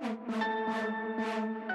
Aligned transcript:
Thank 0.00 0.18
you. 0.28 1.69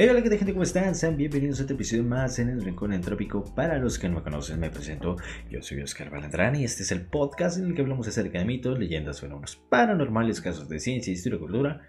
Hola, 0.00 0.22
¿qué 0.22 0.28
tal 0.28 0.38
gente? 0.38 0.52
¿Cómo 0.52 0.62
están? 0.62 0.94
Sean 0.94 1.16
bienvenidos 1.16 1.58
a 1.58 1.64
otro 1.64 1.74
episodio 1.74 2.04
más 2.04 2.38
en 2.38 2.50
el 2.50 2.62
Rincón 2.62 2.92
Entrópico. 2.92 3.42
Para 3.56 3.78
los 3.78 3.98
que 3.98 4.08
no 4.08 4.14
me 4.14 4.22
conocen, 4.22 4.60
me 4.60 4.70
presento. 4.70 5.16
Yo 5.50 5.60
soy 5.60 5.82
Oscar 5.82 6.08
Balandrán 6.08 6.54
y 6.54 6.62
este 6.62 6.84
es 6.84 6.92
el 6.92 7.06
podcast 7.06 7.58
en 7.58 7.64
el 7.64 7.74
que 7.74 7.82
hablamos 7.82 8.06
acerca 8.06 8.38
de 8.38 8.44
mitos, 8.44 8.78
leyendas, 8.78 9.20
fenómenos 9.20 9.56
paranormales, 9.68 10.40
casos 10.40 10.68
de 10.68 10.78
ciencia, 10.78 11.12
historia, 11.12 11.40
cultura 11.40 11.82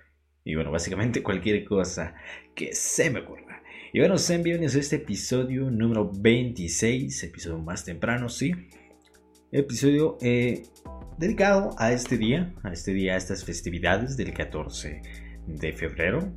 y 0.43 0.55
bueno, 0.55 0.71
básicamente 0.71 1.21
cualquier 1.21 1.63
cosa 1.65 2.15
que 2.55 2.73
se 2.73 3.11
me 3.11 3.19
ocurra. 3.19 3.61
Y 3.93 3.99
bueno, 3.99 4.17
sean 4.17 4.41
bienvenidos 4.41 4.75
a 4.75 4.79
este 4.79 4.95
episodio 4.95 5.69
número 5.69 6.11
26, 6.11 7.25
episodio 7.25 7.59
más 7.59 7.85
temprano, 7.85 8.27
sí. 8.27 8.53
Episodio 9.51 10.17
eh, 10.21 10.63
dedicado 11.19 11.75
a 11.77 11.91
este 11.91 12.17
día, 12.17 12.55
a 12.63 12.73
este 12.73 12.91
día, 12.91 13.13
a 13.13 13.17
estas 13.17 13.45
festividades 13.45 14.17
del 14.17 14.33
14 14.33 14.99
de 15.45 15.73
febrero, 15.73 16.33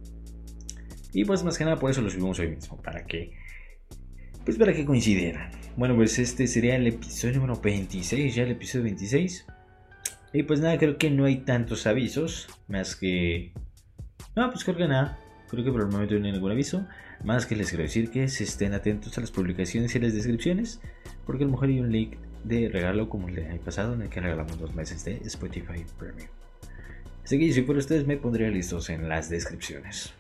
y 1.13 1.25
pues 1.25 1.43
más 1.45 1.59
que 1.59 1.65
nada 1.65 1.79
por 1.79 1.91
eso 1.91 2.01
lo 2.01 2.11
subimos 2.11 2.39
hoy 2.39 2.49
mismo, 2.49 2.81
para 2.81 3.05
que, 3.05 3.33
pues 4.45 4.57
para 4.57 4.73
que 4.73 4.85
coincidieran. 4.85 5.51
Bueno, 5.77 5.97
pues 5.97 6.19
este 6.19 6.47
sería 6.47 6.77
el 6.77 6.87
episodio 6.87 7.37
número 7.37 7.61
26, 7.61 8.35
ya 8.35 8.43
el 8.43 8.53
episodio 8.53 8.85
26. 8.85 9.47
Y 10.35 10.43
pues 10.45 10.61
nada, 10.61 10.79
creo 10.79 10.97
que 10.97 11.11
no 11.11 11.25
hay 11.27 11.39
tantos 11.39 11.87
avisos, 11.87 12.49
más 12.69 12.97
que... 12.97 13.53
No, 14.35 14.51
pues 14.51 14.65
creo 14.65 14.77
que 14.77 14.89
nada. 14.89 15.19
Creo 15.49 15.65
que 15.65 15.71
por 15.71 15.83
el 15.83 15.89
momento 15.89 16.15
no 16.19 16.25
hay 16.25 16.33
ningún 16.33 16.51
aviso. 16.51 16.87
Más 17.23 17.45
que 17.45 17.55
les 17.55 17.69
quiero 17.69 17.85
decir 17.85 18.11
que 18.11 18.29
se 18.29 18.45
estén 18.45 18.73
atentos 18.73 19.17
a 19.19 19.21
las 19.21 19.31
publicaciones 19.31 19.95
y 19.95 19.99
las 19.99 20.15
descripciones. 20.15 20.81
Porque 21.27 21.45
a 21.45 21.47
lo 21.47 21.53
mejor 21.53 21.69
hay 21.69 21.81
un 21.81 21.93
link 21.93 22.17
de 22.45 22.71
regalo 22.71 23.11
como 23.11 23.29
el 23.29 23.35
del 23.35 23.51
año 23.51 23.61
pasado 23.61 23.93
en 23.93 24.03
el 24.03 24.09
que 24.09 24.21
regalamos 24.21 24.59
dos 24.59 24.75
meses 24.75 25.05
de 25.05 25.17
Spotify 25.25 25.85
Premium. 25.99 26.29
Así 27.23 27.39
que 27.39 27.53
si 27.53 27.63
fuera 27.63 27.79
ustedes 27.79 28.07
me 28.07 28.17
pondría 28.17 28.49
listos 28.49 28.89
en 28.89 29.09
las 29.09 29.29
descripciones. 29.29 30.15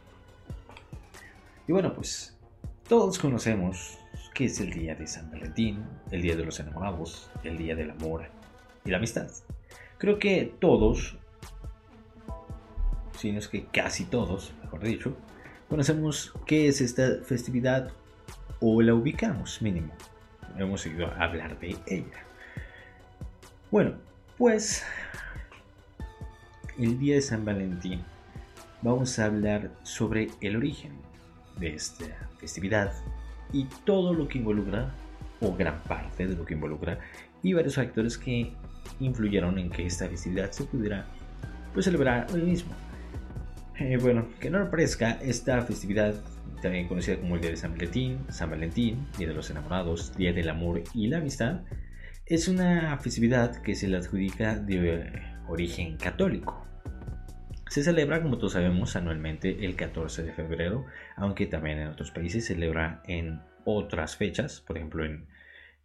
Y 1.68 1.72
bueno, 1.72 1.94
pues 1.94 2.36
todos 2.88 3.18
conocemos 3.18 3.98
que 4.34 4.46
es 4.46 4.60
el 4.60 4.72
día 4.72 4.94
de 4.96 5.06
San 5.06 5.30
Valentín, 5.30 5.84
el 6.10 6.22
día 6.22 6.34
de 6.34 6.44
los 6.44 6.58
enamorados, 6.58 7.30
el 7.44 7.56
día 7.56 7.76
del 7.76 7.90
amor 7.90 8.24
y 8.84 8.90
la 8.90 8.96
amistad. 8.96 9.28
Creo 9.98 10.18
que 10.18 10.52
todos, 10.58 11.16
si 13.16 13.30
no 13.30 13.38
es 13.38 13.46
que 13.46 13.66
casi 13.66 14.06
todos, 14.06 14.52
mejor 14.62 14.80
dicho, 14.80 15.16
conocemos 15.68 16.34
qué 16.46 16.66
es 16.66 16.80
esta 16.80 17.22
festividad 17.22 17.92
o 18.60 18.82
la 18.82 18.94
ubicamos 18.94 19.62
mínimo. 19.62 19.92
Hemos 20.58 20.84
ido 20.86 21.06
a 21.06 21.24
hablar 21.24 21.58
de 21.60 21.76
ella. 21.86 22.24
Bueno, 23.70 23.94
pues 24.36 24.84
el 26.76 26.98
día 26.98 27.14
de 27.14 27.22
San 27.22 27.44
Valentín 27.44 28.02
vamos 28.82 29.18
a 29.18 29.26
hablar 29.26 29.70
sobre 29.84 30.28
el 30.40 30.56
origen 30.56 31.11
de 31.58 31.74
esta 31.74 32.06
festividad 32.38 32.92
y 33.52 33.66
todo 33.84 34.14
lo 34.14 34.28
que 34.28 34.38
involucra, 34.38 34.94
o 35.40 35.54
gran 35.54 35.82
parte 35.82 36.26
de 36.26 36.36
lo 36.36 36.44
que 36.44 36.54
involucra, 36.54 36.98
y 37.42 37.52
varios 37.52 37.74
factores 37.74 38.16
que 38.16 38.52
influyeron 39.00 39.58
en 39.58 39.70
que 39.70 39.86
esta 39.86 40.08
festividad 40.08 40.50
se 40.50 40.64
pudiera 40.64 41.06
pues, 41.72 41.84
celebrar 41.84 42.26
hoy 42.32 42.42
mismo. 42.42 42.72
Eh, 43.78 43.98
bueno, 44.00 44.28
que 44.38 44.50
no 44.50 44.60
le 44.60 44.66
parezca, 44.66 45.12
esta 45.22 45.60
festividad, 45.62 46.14
también 46.60 46.86
conocida 46.88 47.16
como 47.16 47.34
el 47.34 47.40
Día 47.40 47.50
de 47.50 47.56
San 47.56 47.72
Valentín, 47.72 48.18
San 48.28 48.50
Valentín, 48.50 49.06
Día 49.18 49.28
de 49.28 49.34
los 49.34 49.50
Enamorados, 49.50 50.16
Día 50.16 50.32
del 50.32 50.48
Amor 50.48 50.82
y 50.94 51.08
la 51.08 51.18
Amistad, 51.18 51.62
es 52.26 52.48
una 52.48 52.96
festividad 52.98 53.60
que 53.62 53.74
se 53.74 53.88
le 53.88 53.96
adjudica 53.96 54.56
de 54.56 55.12
origen 55.48 55.96
católico. 55.96 56.66
Se 57.72 57.82
celebra, 57.82 58.20
como 58.20 58.36
todos 58.36 58.52
sabemos, 58.52 58.96
anualmente 58.96 59.64
el 59.64 59.76
14 59.76 60.24
de 60.24 60.34
febrero, 60.34 60.84
aunque 61.16 61.46
también 61.46 61.78
en 61.78 61.88
otros 61.88 62.10
países 62.10 62.44
se 62.44 62.52
celebra 62.52 63.02
en 63.06 63.40
otras 63.64 64.18
fechas, 64.18 64.60
por 64.60 64.76
ejemplo 64.76 65.06
en 65.06 65.26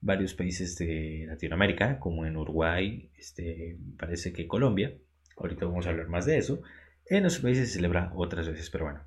varios 0.02 0.34
países 0.34 0.78
de 0.78 1.24
Latinoamérica, 1.30 1.98
como 2.02 2.26
en 2.26 2.36
Uruguay, 2.36 3.10
este, 3.18 3.78
parece 3.98 4.34
que 4.34 4.48
Colombia, 4.48 4.98
ahorita 5.38 5.66
vamos 5.66 5.88
a 5.88 5.92
hablar 5.92 6.10
más 6.10 6.26
de 6.26 6.38
eso, 6.38 6.62
en 7.06 7.20
otros 7.20 7.40
países 7.40 7.70
se 7.70 7.76
celebra 7.76 8.12
otras 8.16 8.50
veces, 8.50 8.70
pero 8.70 8.84
bueno, 8.84 9.00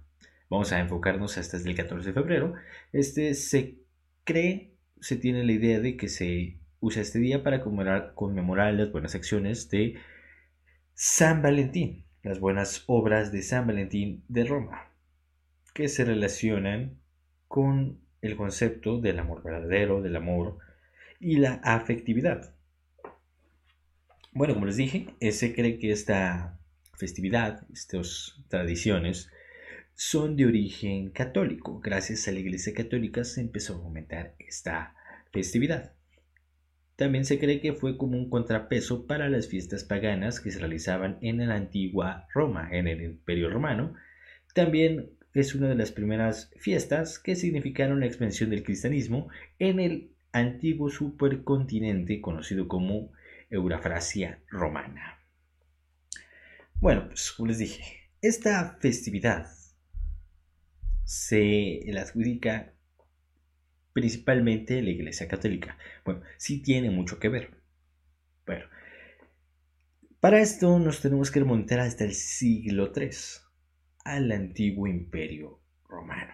vamos 0.49 0.73
a 0.73 0.81
enfocarnos 0.81 1.37
hasta 1.37 1.59
el 1.59 1.77
14 1.77 2.09
de 2.09 2.15
febrero. 2.15 2.55
Este 2.95 3.35
se 3.35 3.77
cree, 4.25 4.73
se 5.03 5.17
tiene 5.17 5.45
la 5.45 5.53
idea 5.53 5.81
de 5.81 5.99
que 5.99 6.09
se 6.09 6.61
usa 6.81 7.03
este 7.03 7.19
día 7.19 7.43
para 7.43 7.61
conmemorar, 7.61 8.15
conmemorar 8.15 8.73
las 8.73 8.91
buenas 8.91 9.15
acciones 9.15 9.69
de 9.69 9.97
San 10.95 11.43
Valentín 11.43 12.07
las 12.23 12.41
buenas 12.41 12.85
obras 12.87 13.33
de 13.33 13.43
San 13.43 13.67
Valentín 13.67 14.25
de 14.29 14.45
Roma, 14.45 14.91
que 15.73 15.89
se 15.89 16.05
relacionan 16.05 16.99
con 17.49 18.01
el 18.21 18.37
concepto 18.37 19.01
del 19.01 19.19
amor 19.19 19.43
verdadero, 19.43 20.03
del 20.03 20.17
amor 20.17 20.59
y 21.19 21.37
la 21.37 21.55
afectividad. 21.65 22.55
Bueno, 24.33 24.55
como 24.55 24.67
les 24.67 24.77
dije, 24.77 25.09
se 25.33 25.55
cree 25.55 25.79
que 25.79 25.91
esta 25.91 26.59
festividad, 26.97 27.67
estas 27.73 28.37
tradiciones, 28.49 29.31
son 29.95 30.37
de 30.37 30.47
origen 30.47 31.11
católico. 31.11 31.81
Gracias 31.81 32.29
a 32.29 32.33
la 32.33 32.39
Iglesia 32.39 32.73
Católica 32.75 33.25
se 33.25 33.41
empezó 33.41 33.75
a 33.75 33.79
aumentar 33.79 34.35
esta 34.39 34.95
festividad. 35.33 35.93
También 37.01 37.25
se 37.25 37.39
cree 37.39 37.63
que 37.63 37.73
fue 37.73 37.97
como 37.97 38.19
un 38.19 38.29
contrapeso 38.29 39.07
para 39.07 39.31
las 39.31 39.49
fiestas 39.49 39.85
paganas 39.85 40.39
que 40.39 40.51
se 40.51 40.59
realizaban 40.59 41.17
en 41.23 41.39
la 41.49 41.55
antigua 41.55 42.29
Roma, 42.35 42.69
en 42.71 42.89
el 42.89 43.01
Imperio 43.01 43.49
Romano. 43.49 43.95
También 44.53 45.09
es 45.33 45.55
una 45.55 45.71
de 45.71 45.77
las 45.77 45.93
primeras 45.93 46.53
fiestas 46.59 47.19
que 47.19 47.37
significaron 47.37 48.01
la 48.01 48.07
expansión 48.07 48.51
del 48.51 48.65
cristianismo 48.65 49.31
en 49.59 49.81
el 49.81 50.11
antiguo 50.33 50.91
supercontinente 50.91 52.21
conocido 52.21 52.69
como 52.69 53.13
Eurafrasia 53.49 54.41
romana. 54.51 55.21
Bueno, 56.83 57.07
pues 57.07 57.33
como 57.33 57.47
les 57.47 57.61
dije, 57.61 58.11
esta 58.21 58.77
festividad 58.79 59.47
se 61.05 61.81
la 61.87 62.03
adjudica 62.03 62.75
principalmente 63.93 64.83
la 64.83 64.91
Iglesia 64.91 65.29
Católica. 65.29 65.77
Bueno, 66.05 66.23
sí 66.37 66.63
tiene 66.63 66.91
mucho 66.91 67.19
que 67.19 67.29
ver. 67.29 67.51
Bueno, 68.47 68.67
para 70.21 70.41
esto 70.41 70.79
nos 70.79 71.01
tenemos 71.01 71.31
que 71.31 71.41
remontar 71.41 71.81
hasta 71.81 72.05
el 72.05 72.15
siglo 72.15 72.93
III, 72.95 73.11
al 74.05 74.33
antiguo 74.33 74.87
imperio 74.87 75.61
romano, 75.89 76.33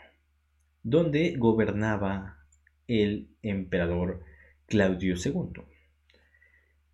donde 0.82 1.36
gobernaba 1.36 2.38
el 2.86 3.36
emperador 3.42 4.24
Claudio 4.66 5.14
II. 5.14 5.62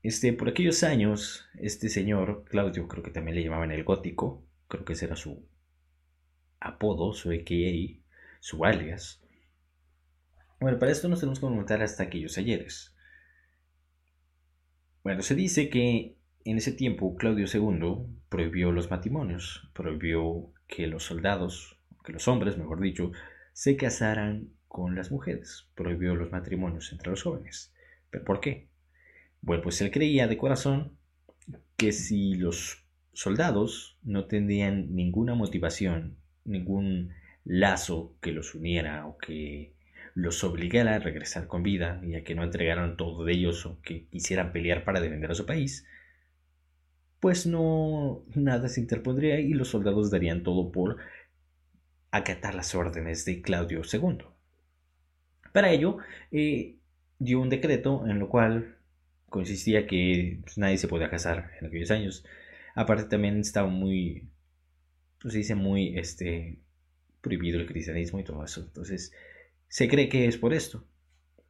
Este, 0.02 0.32
por 0.32 0.48
aquellos 0.48 0.82
años, 0.82 1.48
este 1.58 1.88
señor, 1.88 2.44
Claudio, 2.48 2.88
creo 2.88 3.02
que 3.02 3.10
también 3.10 3.36
le 3.36 3.44
llamaban 3.44 3.70
el 3.70 3.84
gótico, 3.84 4.44
creo 4.68 4.84
que 4.84 4.94
ese 4.94 5.06
era 5.06 5.16
su 5.16 5.48
apodo, 6.60 7.14
su 7.14 7.30
AKA, 7.30 8.02
su 8.40 8.64
alias, 8.64 9.21
bueno, 10.62 10.78
para 10.78 10.92
esto 10.92 11.08
nos 11.08 11.18
tenemos 11.18 11.40
que 11.40 11.46
remontar 11.46 11.82
hasta 11.82 12.04
aquellos 12.04 12.38
ayeres. 12.38 12.94
Bueno, 15.02 15.22
se 15.22 15.34
dice 15.34 15.68
que 15.68 16.16
en 16.44 16.56
ese 16.56 16.70
tiempo 16.70 17.16
Claudio 17.16 17.46
II 17.52 18.06
prohibió 18.28 18.70
los 18.70 18.88
matrimonios, 18.88 19.68
prohibió 19.74 20.52
que 20.68 20.86
los 20.86 21.02
soldados, 21.02 21.80
que 22.04 22.12
los 22.12 22.28
hombres, 22.28 22.56
mejor 22.56 22.80
dicho, 22.80 23.10
se 23.52 23.76
casaran 23.76 24.50
con 24.68 24.94
las 24.94 25.10
mujeres, 25.10 25.68
prohibió 25.74 26.14
los 26.14 26.30
matrimonios 26.30 26.92
entre 26.92 27.10
los 27.10 27.24
jóvenes. 27.24 27.74
¿Pero 28.10 28.24
por 28.24 28.40
qué? 28.40 28.68
Bueno, 29.40 29.64
pues 29.64 29.80
él 29.80 29.90
creía 29.90 30.28
de 30.28 30.38
corazón 30.38 30.96
que 31.76 31.90
si 31.90 32.34
los 32.34 32.86
soldados 33.12 33.98
no 34.04 34.26
tendrían 34.26 34.94
ninguna 34.94 35.34
motivación, 35.34 36.18
ningún 36.44 37.12
lazo 37.44 38.14
que 38.20 38.30
los 38.30 38.54
uniera 38.54 39.06
o 39.06 39.18
que 39.18 39.74
los 40.14 40.44
obligara 40.44 40.94
a 40.94 40.98
regresar 40.98 41.46
con 41.46 41.62
vida 41.62 42.00
y 42.04 42.14
a 42.14 42.24
que 42.24 42.34
no 42.34 42.42
entregaran 42.42 42.96
todo 42.96 43.24
de 43.24 43.32
ellos 43.32 43.64
o 43.66 43.80
que 43.82 44.06
quisieran 44.06 44.52
pelear 44.52 44.84
para 44.84 45.00
defender 45.00 45.30
a 45.30 45.34
su 45.34 45.46
país, 45.46 45.86
pues 47.20 47.46
no 47.46 48.24
nada 48.34 48.68
se 48.68 48.80
interpondría 48.80 49.40
y 49.40 49.54
los 49.54 49.68
soldados 49.68 50.10
darían 50.10 50.42
todo 50.42 50.72
por 50.72 50.98
acatar 52.10 52.54
las 52.54 52.74
órdenes 52.74 53.24
de 53.24 53.40
Claudio 53.42 53.82
II. 53.90 54.18
Para 55.52 55.70
ello, 55.70 55.98
eh, 56.30 56.76
dio 57.18 57.40
un 57.40 57.48
decreto 57.48 58.06
en 58.06 58.18
lo 58.18 58.28
cual 58.28 58.76
consistía 59.28 59.86
que 59.86 60.40
pues, 60.42 60.58
nadie 60.58 60.78
se 60.78 60.88
podía 60.88 61.10
casar 61.10 61.52
en 61.60 61.66
aquellos 61.66 61.90
años 61.90 62.24
Aparte 62.74 63.04
también 63.04 63.40
estaba 63.40 63.68
muy, 63.68 64.28
pues 65.20 65.34
dice 65.34 65.54
muy, 65.54 65.98
este, 65.98 66.58
prohibido 67.20 67.60
el 67.60 67.66
cristianismo 67.66 68.20
y 68.20 68.24
todo 68.24 68.44
eso. 68.44 68.62
Entonces, 68.62 69.12
se 69.72 69.88
cree 69.88 70.10
que 70.10 70.26
es 70.26 70.36
por 70.36 70.52
esto. 70.52 70.84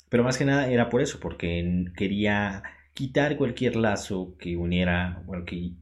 Pero 0.09 0.23
más 0.23 0.39
que 0.39 0.45
nada 0.45 0.71
era 0.71 0.89
por 0.91 1.03
eso, 1.03 1.19
porque 1.19 1.87
quería 1.97 2.63
quitar 2.95 3.37
cualquier 3.37 3.75
lazo 3.75 4.37
que 4.39 4.57
uniera, 4.57 5.25
o 5.27 5.45
que 5.45 5.73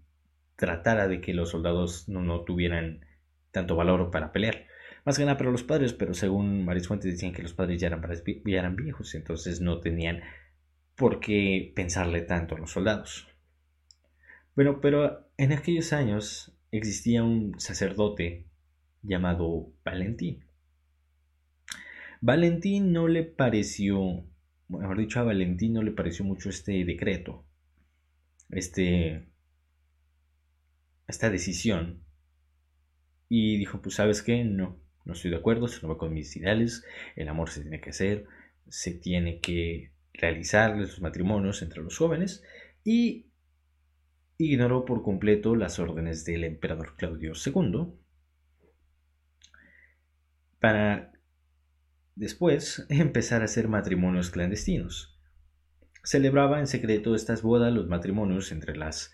tratara 0.57 1.07
de 1.07 1.21
que 1.21 1.35
los 1.35 1.51
soldados 1.51 2.09
no, 2.09 2.41
tuvieran 2.45 3.05
tanto 3.51 3.77
valor 3.77 4.11
para 4.11 4.33
pelear. 4.33 4.65
Más 5.05 5.19
que 5.19 5.25
nada 5.27 5.37
para 5.37 5.51
los 5.51 5.65
padres, 5.65 5.93
pero 5.93 6.15
según 6.15 6.65
varias 6.65 6.89
fuentes 6.89 7.13
decían 7.13 7.35
que 7.35 7.43
los 7.43 7.53
padres 7.53 7.79
ya 7.79 7.89
eran, 7.89 8.01
ya 8.01 8.59
eran 8.59 8.75
viejos, 8.75 9.15
entonces 9.15 9.61
no 9.61 9.81
tenían 9.81 10.23
por 10.97 11.21
qué 11.21 11.75
pensarle 11.77 12.23
tanto 12.23 12.55
a 12.55 12.59
los 12.59 12.71
soldados. 12.71 13.29
Bueno, 14.57 14.81
pero 14.81 15.31
en 15.37 15.53
aquellos 15.53 15.93
años 15.93 16.57
existía 16.71 17.23
un 17.23 17.61
sacerdote 17.61 18.47
llamado 19.03 19.75
Valentín. 19.85 20.50
Valentín 22.21 22.93
no 22.93 23.09
le 23.09 23.25
pareció, 23.25 24.27
mejor 24.69 24.99
dicho, 24.99 25.21
a 25.21 25.25
Valentín 25.25 25.73
no 25.75 25.83
le 25.83 25.93
pareció 25.93 26.25
mucho 26.25 26.51
este 26.51 26.85
decreto, 26.85 27.47
este, 28.51 29.27
esta 31.09 31.31
decisión. 31.31 32.05
Y 33.29 33.57
dijo, 33.57 33.81
pues 33.81 33.95
sabes 33.95 34.23
qué, 34.23 34.45
no, 34.45 34.81
no 35.05 35.13
estoy 35.15 35.31
de 35.31 35.39
acuerdo, 35.39 35.69
se 35.69 35.81
no 35.81 35.89
va 35.89 35.99
con 35.99 36.13
mis 36.13 36.37
ideales, 36.37 36.85
el 37.17 37.29
amor 37.29 37.51
se 37.51 37.63
tiene 37.63 37.81
que 37.81 37.91
hacer, 37.91 38.27
se 38.69 38.93
tiene 38.93 39.41
que 39.41 39.93
realizar 40.13 40.77
los 40.77 41.01
matrimonios 41.01 41.63
entre 41.63 41.83
los 41.83 41.97
jóvenes 41.97 42.43
y 42.85 43.31
ignoró 44.37 44.85
por 44.85 45.03
completo 45.03 45.55
las 45.57 45.79
órdenes 45.79 46.25
del 46.25 46.45
emperador 46.45 46.97
Claudio 46.97 47.33
II 47.35 47.95
para 50.59 51.13
después 52.21 52.85
empezar 52.91 53.41
a 53.41 53.47
hacer 53.47 53.67
matrimonios 53.67 54.31
clandestinos. 54.31 55.19
Celebraba 56.05 56.61
en 56.61 56.67
secreto 56.67 57.15
estas 57.15 57.43
bodas, 57.43 57.73
los 57.73 57.89
matrimonios 57.89 58.53
entre 58.53 58.77
las 58.77 59.13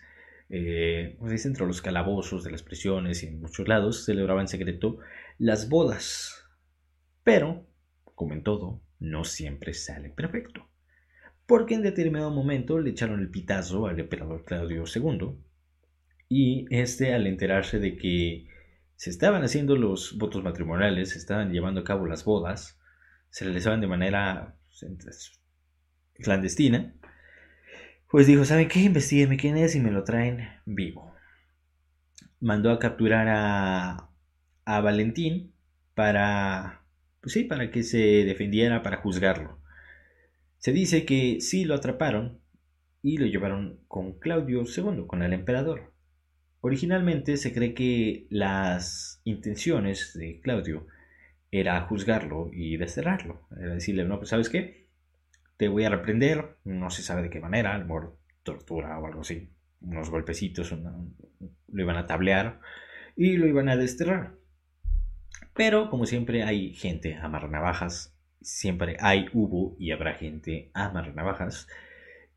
eh, 0.49 1.17
entre 1.19 1.65
los 1.65 1.81
calabozos 1.81 2.43
de 2.43 2.51
las 2.51 2.63
prisiones 2.63 3.23
y 3.23 3.27
en 3.27 3.41
muchos 3.41 3.67
lados 3.67 4.05
celebraba 4.05 4.41
en 4.41 4.47
secreto 4.47 4.99
las 5.37 5.67
bodas. 5.67 6.45
Pero, 7.23 7.67
como 8.15 8.33
en 8.33 8.43
todo, 8.43 8.81
no 8.99 9.23
siempre 9.25 9.73
sale 9.73 10.09
perfecto. 10.09 10.69
Porque 11.45 11.75
en 11.75 11.81
determinado 11.81 12.31
momento 12.31 12.79
le 12.79 12.91
echaron 12.91 13.19
el 13.21 13.29
pitazo 13.29 13.87
al 13.87 13.99
emperador 13.99 14.43
Claudio 14.45 14.83
II 14.93 15.37
y 16.29 16.65
este 16.69 17.13
al 17.13 17.27
enterarse 17.27 17.79
de 17.79 17.97
que 17.97 18.47
se 18.95 19.09
estaban 19.09 19.43
haciendo 19.43 19.75
los 19.75 20.17
votos 20.17 20.43
matrimoniales, 20.43 21.11
se 21.11 21.19
estaban 21.19 21.51
llevando 21.51 21.81
a 21.81 21.83
cabo 21.85 22.05
las 22.05 22.25
bodas, 22.25 22.76
se 23.29 23.45
realizaban 23.45 23.81
de 23.81 23.87
manera 23.87 24.55
pues, 24.69 25.31
clandestina, 26.15 26.93
pues 28.09 28.27
dijo, 28.27 28.45
¿saben 28.45 28.67
qué? 28.67 28.79
Investígueme 28.81 29.37
quién 29.37 29.57
es 29.57 29.75
y 29.75 29.79
me 29.79 29.91
lo 29.91 30.03
traen 30.03 30.47
vivo. 30.65 31.13
Mandó 32.39 32.71
a 32.71 32.79
capturar 32.79 33.27
a, 33.29 34.09
a 34.65 34.81
Valentín 34.81 35.53
para, 35.93 36.85
pues 37.21 37.33
sí, 37.33 37.43
para 37.43 37.69
que 37.69 37.83
se 37.83 37.97
defendiera, 37.97 38.83
para 38.83 38.97
juzgarlo. 38.97 39.59
Se 40.57 40.71
dice 40.71 41.05
que 41.05 41.41
sí 41.41 41.65
lo 41.65 41.75
atraparon 41.75 42.39
y 43.01 43.17
lo 43.17 43.25
llevaron 43.25 43.79
con 43.87 44.19
Claudio 44.19 44.63
II, 44.63 45.05
con 45.07 45.23
el 45.23 45.33
emperador. 45.33 45.93
Originalmente 46.61 47.37
se 47.37 47.53
cree 47.53 47.73
que 47.73 48.27
las 48.29 49.21
intenciones 49.23 50.13
de 50.13 50.39
Claudio 50.41 50.87
era 51.51 51.81
juzgarlo 51.81 52.49
y 52.51 52.77
desterrarlo. 52.77 53.47
Era 53.57 53.75
decirle, 53.75 54.05
no, 54.05 54.17
pues 54.17 54.29
sabes 54.29 54.49
qué, 54.49 54.87
te 55.57 55.67
voy 55.67 55.83
a 55.85 55.89
reprender, 55.89 56.57
no 56.63 56.89
se 56.89 57.01
sabe 57.01 57.23
de 57.23 57.29
qué 57.29 57.39
manera, 57.39 57.73
a 57.73 57.77
lo 57.79 58.17
tortura 58.43 58.97
o 58.99 59.07
algo 59.07 59.21
así, 59.21 59.49
unos 59.81 60.09
golpecitos, 60.09 60.71
lo 60.71 61.81
iban 61.81 61.97
a 61.97 62.07
tablear 62.07 62.59
y 63.15 63.37
lo 63.37 63.47
iban 63.47 63.69
a 63.69 63.75
desterrar. 63.75 64.35
Pero 65.53 65.89
como 65.89 66.05
siempre 66.05 66.43
hay 66.43 66.73
gente 66.73 67.15
a 67.15 67.27
navajas, 67.27 68.15
siempre 68.41 68.97
hay, 68.99 69.27
hubo 69.33 69.75
y 69.79 69.91
habrá 69.91 70.13
gente 70.13 70.69
a 70.73 70.91
navajas, 70.91 71.67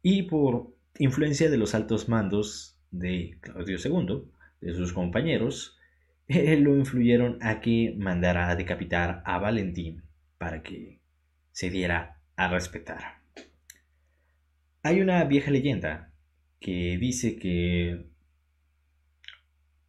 y 0.03 0.23
por 0.23 0.75
influencia 0.99 1.51
de 1.51 1.59
los 1.59 1.75
altos 1.75 2.09
mandos 2.09 2.79
de 2.91 3.39
Claudio 3.41 3.77
II, 3.83 4.25
de 4.61 4.75
sus 4.75 4.93
compañeros, 4.93 5.79
lo 6.61 6.77
influyeron 6.77 7.38
a 7.41 7.61
que 7.61 7.94
mandara 7.99 8.50
a 8.50 8.56
decapitar 8.56 9.23
a 9.25 9.38
Valentín 9.38 10.05
para 10.38 10.62
que 10.62 11.00
se 11.50 11.71
diera 11.71 12.21
a 12.37 12.49
respetar. 12.49 13.21
Hay 14.82 15.00
una 15.00 15.25
vieja 15.25 15.50
leyenda 15.50 16.12
que 16.61 16.97
dice 16.99 17.37
que, 17.37 18.06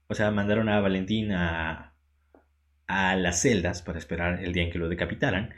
o 0.07 0.15
sea, 0.15 0.31
mandaron 0.31 0.67
a 0.67 0.81
Valentín 0.81 1.31
a, 1.31 1.93
a 2.87 3.15
las 3.15 3.41
celdas 3.41 3.83
para 3.83 3.99
esperar 3.99 4.43
el 4.43 4.51
día 4.51 4.63
en 4.63 4.71
que 4.71 4.79
lo 4.79 4.89
decapitaran. 4.89 5.53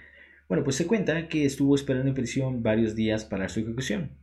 Bueno, 0.49 0.65
pues 0.65 0.75
se 0.75 0.85
cuenta 0.85 1.29
que 1.29 1.45
estuvo 1.45 1.75
esperando 1.75 2.09
en 2.09 2.13
prisión 2.13 2.61
varios 2.61 2.93
días 2.93 3.23
para 3.23 3.47
su 3.47 3.61
ejecución 3.61 4.17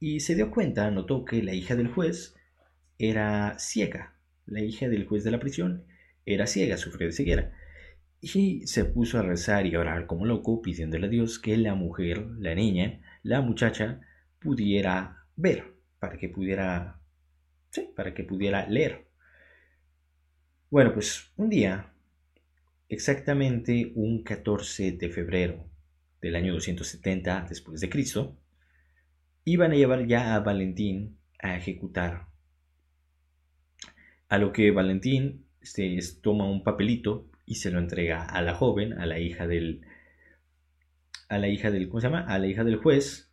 y 0.00 0.20
se 0.20 0.34
dio 0.34 0.50
cuenta, 0.50 0.90
notó 0.90 1.24
que 1.26 1.42
la 1.42 1.52
hija 1.52 1.76
del 1.76 1.88
juez 1.88 2.34
era 2.98 3.58
ciega. 3.58 4.14
La 4.46 4.62
hija 4.62 4.88
del 4.88 5.06
juez 5.06 5.22
de 5.22 5.30
la 5.30 5.40
prisión 5.40 5.84
era 6.34 6.46
ciega, 6.46 6.76
sufrió 6.76 7.08
de 7.08 7.12
ceguera. 7.12 7.52
Y 8.20 8.66
se 8.66 8.84
puso 8.84 9.18
a 9.18 9.22
rezar 9.22 9.66
y 9.66 9.74
a 9.74 9.80
orar 9.80 10.06
como 10.06 10.26
loco, 10.26 10.60
pidiéndole 10.60 11.06
a 11.06 11.10
Dios 11.10 11.38
que 11.38 11.56
la 11.56 11.74
mujer, 11.74 12.26
la 12.38 12.54
niña, 12.54 13.00
la 13.22 13.40
muchacha, 13.40 14.00
pudiera 14.38 15.24
ver, 15.36 15.74
para 15.98 16.18
que 16.18 16.28
pudiera, 16.28 17.00
sí, 17.70 17.90
para 17.94 18.14
que 18.14 18.24
pudiera 18.24 18.68
leer. 18.68 19.06
Bueno, 20.70 20.92
pues 20.92 21.32
un 21.36 21.48
día, 21.48 21.94
exactamente 22.88 23.92
un 23.94 24.22
14 24.22 24.92
de 24.92 25.08
febrero 25.08 25.70
del 26.20 26.36
año 26.36 26.54
270 26.54 27.46
después 27.48 27.80
de 27.80 27.88
Cristo, 27.88 28.36
iban 29.44 29.72
a 29.72 29.76
llevar 29.76 30.06
ya 30.06 30.34
a 30.34 30.40
Valentín 30.40 31.18
a 31.38 31.56
ejecutar 31.56 32.26
a 34.28 34.38
lo 34.38 34.52
que 34.52 34.70
Valentín 34.70 35.47
este, 35.60 35.98
toma 36.22 36.48
un 36.48 36.62
papelito 36.62 37.28
y 37.46 37.56
se 37.56 37.70
lo 37.70 37.78
entrega 37.78 38.24
a 38.24 38.42
la 38.42 38.54
joven, 38.54 38.94
a 38.94 39.06
la 39.06 39.18
hija 39.18 39.46
del. 39.46 39.82
a 41.28 41.38
la 41.38 41.48
hija 41.48 41.70
del. 41.70 41.88
¿cómo 41.88 42.00
se 42.00 42.08
llama? 42.08 42.20
A 42.26 42.38
la 42.38 42.46
hija 42.46 42.64
del 42.64 42.76
juez. 42.76 43.32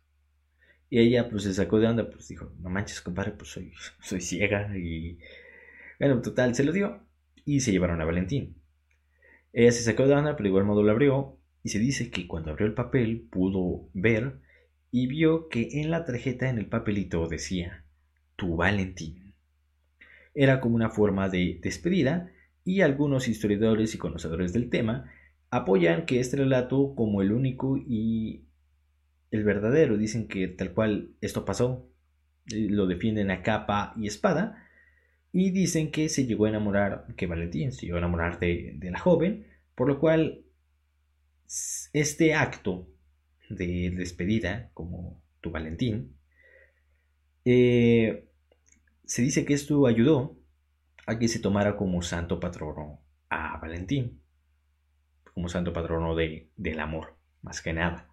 Y 0.88 1.00
ella 1.00 1.28
pues 1.28 1.42
se 1.42 1.54
sacó 1.54 1.80
de 1.80 1.88
onda, 1.88 2.08
pues 2.10 2.28
dijo, 2.28 2.52
no 2.60 2.70
manches, 2.70 3.00
compadre, 3.00 3.32
pues 3.32 3.50
soy, 3.50 3.72
soy 4.00 4.20
ciega. 4.20 4.76
Y 4.76 5.18
bueno, 5.98 6.22
total, 6.22 6.54
se 6.54 6.64
lo 6.64 6.72
dio. 6.72 7.06
Y 7.44 7.60
se 7.60 7.72
llevaron 7.72 8.00
a 8.00 8.04
Valentín. 8.04 8.56
Ella 9.52 9.72
se 9.72 9.82
sacó 9.82 10.06
de 10.06 10.14
onda, 10.14 10.36
pero 10.36 10.44
de 10.44 10.48
igual 10.50 10.64
modo 10.64 10.82
lo 10.82 10.92
abrió. 10.92 11.38
Y 11.62 11.70
se 11.70 11.78
dice 11.78 12.10
que 12.10 12.26
cuando 12.26 12.50
abrió 12.50 12.66
el 12.66 12.74
papel 12.74 13.26
pudo 13.30 13.88
ver 13.92 14.40
y 14.90 15.08
vio 15.08 15.48
que 15.48 15.80
en 15.80 15.90
la 15.90 16.04
tarjeta 16.04 16.48
en 16.48 16.58
el 16.58 16.68
papelito 16.68 17.26
decía, 17.28 17.84
tu 18.36 18.56
Valentín 18.56 19.25
era 20.36 20.60
como 20.60 20.76
una 20.76 20.90
forma 20.90 21.28
de 21.28 21.58
despedida 21.62 22.30
y 22.64 22.82
algunos 22.82 23.26
historiadores 23.26 23.94
y 23.94 23.98
conocedores 23.98 24.52
del 24.52 24.68
tema 24.68 25.10
apoyan 25.50 26.04
que 26.04 26.20
este 26.20 26.36
relato 26.36 26.94
como 26.94 27.22
el 27.22 27.32
único 27.32 27.78
y 27.78 28.44
el 29.30 29.44
verdadero, 29.44 29.96
dicen 29.96 30.28
que 30.28 30.46
tal 30.46 30.72
cual 30.72 31.10
esto 31.20 31.44
pasó, 31.44 31.88
lo 32.46 32.86
defienden 32.86 33.30
a 33.30 33.42
capa 33.42 33.94
y 33.96 34.06
espada 34.06 34.62
y 35.32 35.50
dicen 35.50 35.90
que 35.90 36.08
se 36.08 36.26
llegó 36.26 36.44
a 36.44 36.50
enamorar, 36.50 37.06
que 37.16 37.26
Valentín 37.26 37.72
se 37.72 37.86
llegó 37.86 37.96
a 37.96 38.00
enamorar 38.00 38.38
de, 38.38 38.78
la 38.80 38.98
joven, 38.98 39.46
por 39.74 39.88
lo 39.88 39.98
cual 39.98 40.44
este 41.92 42.34
acto 42.34 42.88
de 43.48 43.92
despedida, 43.96 44.70
como 44.74 45.22
tu 45.40 45.50
Valentín, 45.50 46.16
eh, 47.44 48.25
se 49.06 49.22
dice 49.22 49.44
que 49.44 49.54
esto 49.54 49.86
ayudó 49.86 50.36
a 51.06 51.18
que 51.18 51.28
se 51.28 51.38
tomara 51.38 51.76
como 51.76 52.02
santo 52.02 52.40
patrono 52.40 53.00
a 53.30 53.58
Valentín, 53.58 54.20
como 55.32 55.48
santo 55.48 55.72
patrono 55.72 56.14
de, 56.14 56.50
del 56.56 56.80
amor, 56.80 57.16
más 57.42 57.62
que 57.62 57.72
nada. 57.72 58.10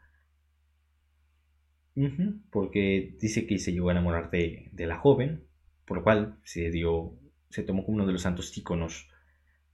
porque 2.51 3.15
dice 3.19 3.45
que 3.45 3.57
se 3.59 3.71
llegó 3.71 3.89
a 3.89 3.93
enamorar 3.93 4.29
de, 4.29 4.71
la 4.73 4.97
joven, 4.97 5.47
por 5.85 5.97
lo 5.97 6.03
cual 6.03 6.39
se 6.43 6.69
dio, 6.69 7.17
se 7.49 7.63
tomó 7.63 7.83
como 7.85 7.97
uno 7.97 8.05
de 8.05 8.13
los 8.13 8.21
santos 8.21 8.55
íconos 8.55 9.09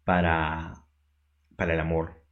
para, 0.06 0.86
para 1.56 1.74
el 1.74 1.80
amor. 1.82 2.24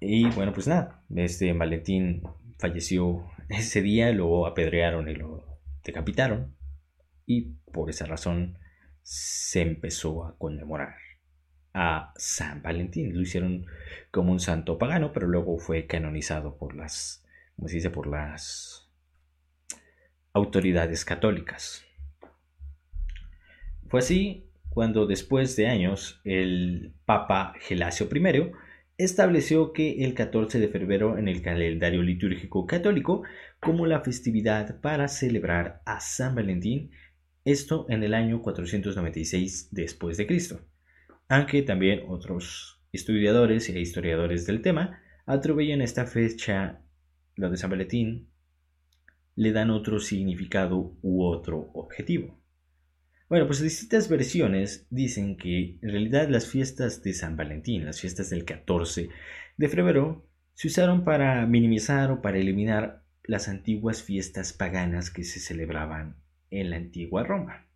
Y 0.00 0.28
bueno, 0.30 0.52
pues 0.52 0.68
nada, 0.68 1.04
este 1.14 1.52
Valentín 1.52 2.22
falleció 2.58 3.26
ese 3.48 3.82
día, 3.82 4.12
lo 4.12 4.46
apedrearon 4.46 5.08
y 5.08 5.14
lo 5.14 5.58
decapitaron. 5.82 6.54
Y 7.26 7.52
por 7.72 7.90
esa 7.90 8.06
razón 8.06 8.58
se 9.02 9.62
empezó 9.62 10.24
a 10.24 10.36
conmemorar 10.36 10.96
a 11.74 12.12
San 12.16 12.62
Valentín. 12.62 13.14
Lo 13.14 13.20
hicieron 13.20 13.66
como 14.10 14.32
un 14.32 14.40
santo 14.40 14.78
pagano, 14.78 15.12
pero 15.12 15.26
luego 15.26 15.58
fue 15.58 15.86
canonizado 15.86 16.56
por 16.56 16.74
las, 16.74 17.24
como 17.56 17.68
se 17.68 17.76
dice, 17.76 17.90
por 17.90 18.06
las 18.06 18.88
autoridades 20.32 21.04
católicas. 21.04 21.84
Fue 23.88 24.00
así 24.00 24.50
cuando 24.70 25.06
después 25.06 25.54
de 25.56 25.68
años 25.68 26.20
el 26.24 26.94
Papa 27.04 27.54
Gelasio 27.60 28.08
I 28.12 28.52
estableció 28.96 29.72
que 29.72 30.04
el 30.04 30.14
14 30.14 30.58
de 30.58 30.68
febrero 30.68 31.18
en 31.18 31.28
el 31.28 31.42
calendario 31.42 32.02
litúrgico 32.02 32.66
católico 32.66 33.22
como 33.60 33.86
la 33.86 34.00
festividad 34.00 34.80
para 34.80 35.08
celebrar 35.08 35.80
a 35.84 36.00
San 36.00 36.34
Valentín, 36.34 36.90
esto 37.44 37.86
en 37.90 38.02
el 38.02 38.14
año 38.14 38.40
496 38.40 39.68
después 39.70 40.16
de 40.16 40.26
Cristo. 40.26 40.60
Aunque 41.28 41.62
también 41.62 42.04
otros 42.08 42.82
historiadores 42.90 43.68
e 43.68 43.80
historiadores 43.80 44.46
del 44.46 44.62
tema 44.62 45.00
atribuyen 45.26 45.82
esta 45.82 46.06
fecha, 46.06 46.80
lo 47.36 47.50
de 47.50 47.56
San 47.56 47.70
Valentín, 47.70 48.28
le 49.36 49.52
dan 49.52 49.70
otro 49.70 49.98
significado 49.98 50.96
u 51.02 51.24
otro 51.24 51.70
objetivo. 51.74 52.40
Bueno, 53.28 53.46
pues 53.46 53.60
distintas 53.60 54.08
versiones 54.08 54.86
dicen 54.90 55.36
que 55.36 55.78
en 55.82 55.90
realidad 55.90 56.28
las 56.28 56.46
fiestas 56.46 57.02
de 57.02 57.14
San 57.14 57.36
Valentín, 57.36 57.84
las 57.84 58.00
fiestas 58.00 58.30
del 58.30 58.44
14 58.44 59.08
de 59.56 59.68
febrero, 59.68 60.26
se 60.54 60.68
usaron 60.68 61.04
para 61.04 61.44
minimizar 61.46 62.10
o 62.10 62.22
para 62.22 62.38
eliminar 62.38 63.02
las 63.24 63.48
antiguas 63.48 64.02
fiestas 64.02 64.52
paganas 64.52 65.10
que 65.10 65.24
se 65.24 65.40
celebraban 65.40 66.23
en 66.50 66.70
la 66.70 66.76
antigua 66.76 67.24
Roma. 67.24 67.66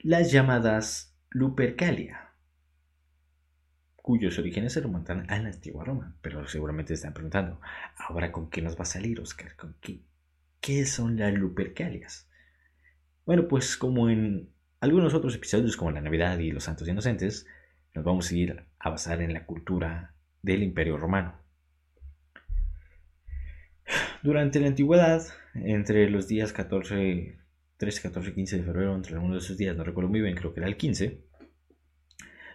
Las 0.00 0.30
llamadas 0.30 1.16
Lupercalia, 1.30 2.28
cuyos 3.96 4.38
orígenes 4.38 4.72
se 4.72 4.80
remontan 4.80 5.30
a 5.30 5.38
la 5.38 5.48
antigua 5.48 5.84
Roma. 5.84 6.16
Pero 6.22 6.48
seguramente 6.48 6.94
están 6.94 7.12
preguntando, 7.12 7.60
¿ahora 7.96 8.32
con 8.32 8.48
qué 8.48 8.62
nos 8.62 8.76
va 8.76 8.82
a 8.82 8.86
salir, 8.86 9.20
Oscar? 9.20 9.54
¿Con 9.54 9.76
qué? 9.80 10.00
¿Qué 10.60 10.86
son 10.86 11.18
las 11.18 11.34
Lupercalias? 11.34 12.28
Bueno, 13.26 13.48
pues 13.48 13.76
como 13.76 14.08
en 14.08 14.50
algunos 14.80 15.12
otros 15.12 15.34
episodios 15.34 15.76
como 15.76 15.90
la 15.90 16.00
Navidad 16.00 16.38
y 16.38 16.52
los 16.52 16.64
Santos 16.64 16.88
Inocentes, 16.88 17.46
nos 17.94 18.04
vamos 18.04 18.30
a 18.30 18.34
ir 18.34 18.64
a 18.78 18.90
basar 18.90 19.20
en 19.20 19.34
la 19.34 19.44
cultura 19.44 20.14
del 20.40 20.62
Imperio 20.62 20.96
Romano. 20.96 21.37
Durante 24.22 24.60
la 24.60 24.66
antigüedad, 24.66 25.22
entre 25.54 26.10
los 26.10 26.26
días 26.28 26.52
14, 26.52 27.38
13, 27.76 28.02
14 28.02 28.30
y 28.30 28.34
15 28.34 28.56
de 28.58 28.62
febrero, 28.64 28.94
entre 28.94 29.14
algunos 29.14 29.36
de 29.36 29.44
esos 29.44 29.56
días, 29.56 29.76
no 29.76 29.84
recuerdo 29.84 30.10
muy 30.10 30.20
bien, 30.20 30.34
creo 30.34 30.52
que 30.52 30.60
era 30.60 30.68
el 30.68 30.76
15, 30.76 31.22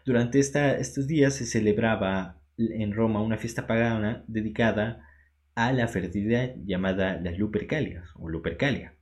durante 0.05 0.39
estos 0.39 1.07
días 1.07 1.33
se 1.33 1.45
celebraba 1.45 2.41
en 2.57 2.91
Roma 2.93 3.21
una 3.21 3.37
fiesta 3.37 3.67
pagana 3.67 4.25
dedicada 4.27 5.07
a 5.55 5.71
la 5.71 5.87
fertilidad 5.87 6.55
llamada 6.65 7.19
las 7.21 7.37
Lupercalias 7.37 8.09
o 8.15 8.29
Lupercalia. 8.29 8.95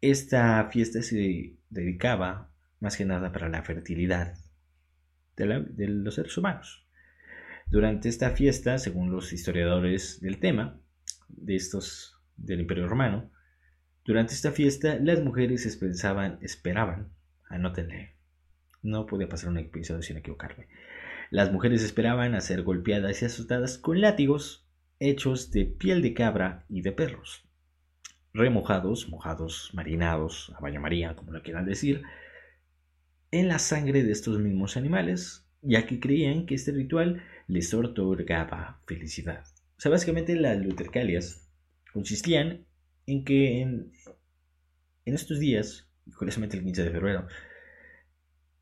Esta 0.00 0.64
fiesta 0.70 1.02
se 1.02 1.56
dedicaba 1.70 2.52
más 2.78 2.96
que 2.96 3.04
nada 3.04 3.32
para 3.32 3.48
la 3.48 3.64
fertilidad 3.64 4.34
de, 5.36 5.88
los 5.88 6.14
seres 6.14 6.38
humanos. 6.38 6.86
Durante 7.66 8.08
esta 8.08 8.30
fiesta, 8.30 8.78
según 8.78 9.10
los 9.10 9.32
historiadores 9.32 10.20
del 10.20 10.38
tema, 10.38 10.79
de 11.36 11.56
estos 11.56 12.16
del 12.36 12.60
Imperio 12.60 12.88
Romano, 12.88 13.30
durante 14.04 14.34
esta 14.34 14.52
fiesta 14.52 14.98
las 15.00 15.22
mujeres 15.22 15.66
esperaban, 15.66 16.38
esperaban, 16.42 17.12
anótenle, 17.48 18.16
no 18.82 19.06
podía 19.06 19.28
pasar 19.28 19.50
un 19.50 19.58
episodio 19.58 20.02
sin 20.02 20.16
equivocarme, 20.16 20.68
las 21.30 21.52
mujeres 21.52 21.82
esperaban 21.82 22.34
a 22.34 22.40
ser 22.40 22.62
golpeadas 22.62 23.22
y 23.22 23.24
asustadas 23.26 23.78
con 23.78 24.00
látigos 24.00 24.66
hechos 24.98 25.50
de 25.50 25.64
piel 25.66 26.02
de 26.02 26.14
cabra 26.14 26.64
y 26.68 26.82
de 26.82 26.92
perros 26.92 27.50
remojados, 28.32 29.08
mojados, 29.08 29.70
marinados, 29.72 30.52
a 30.56 30.60
baño 30.60 30.80
María, 30.80 31.16
como 31.16 31.32
lo 31.32 31.42
quieran 31.42 31.64
decir, 31.64 32.02
en 33.30 33.48
la 33.48 33.58
sangre 33.58 34.02
de 34.02 34.12
estos 34.12 34.38
mismos 34.38 34.76
animales, 34.76 35.46
ya 35.62 35.86
que 35.86 36.00
creían 36.00 36.46
que 36.46 36.54
este 36.54 36.72
ritual 36.72 37.22
les 37.46 37.74
otorgaba 37.74 38.80
felicidad. 38.86 39.44
O 39.80 39.82
sea, 39.82 39.90
básicamente 39.90 40.36
las 40.36 40.58
lutercalias 40.58 41.50
consistían 41.94 42.66
en 43.06 43.24
que 43.24 43.62
en, 43.62 43.90
estos 45.06 45.40
días, 45.40 45.90
curiosamente 46.18 46.58
el 46.58 46.64
15 46.64 46.84
de 46.84 46.90
febrero, 46.90 47.26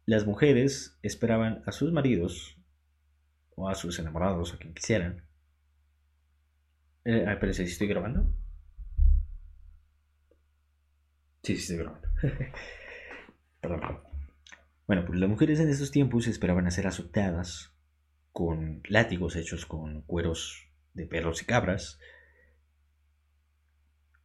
las 0.07 0.27
mujeres 0.27 0.97
esperaban 1.03 1.65
a 1.67 1.73
sus 1.73 1.91
maridos 1.91 2.57
o 3.57 3.69
a 3.69 3.75
sus 3.75 3.99
enamorados, 3.99 4.55
a 4.55 4.59
quien 4.59 4.75
quisieran. 4.75 5.27
Eh, 7.05 7.27
pero 7.41 7.53
si 7.53 7.65
estoy 7.65 7.89
grabando. 7.89 8.33
Sí, 11.43 11.57
sí, 11.57 11.75
estoy 11.75 11.89
Perdón. 13.61 14.03
Bueno, 14.87 15.05
pues 15.05 15.19
las 15.19 15.29
mujeres 15.29 15.59
en 15.59 15.69
esos 15.69 15.91
tiempos 15.91 16.29
esperaban 16.29 16.69
a 16.69 16.71
ser 16.71 16.87
azotadas 16.87 17.75
con 18.31 18.83
látigos 18.89 19.35
hechos 19.35 19.67
con 19.67 20.03
cueros 20.03 20.68
de 20.99 21.07
perros 21.07 21.41
y 21.41 21.47
cabras, 21.47 21.99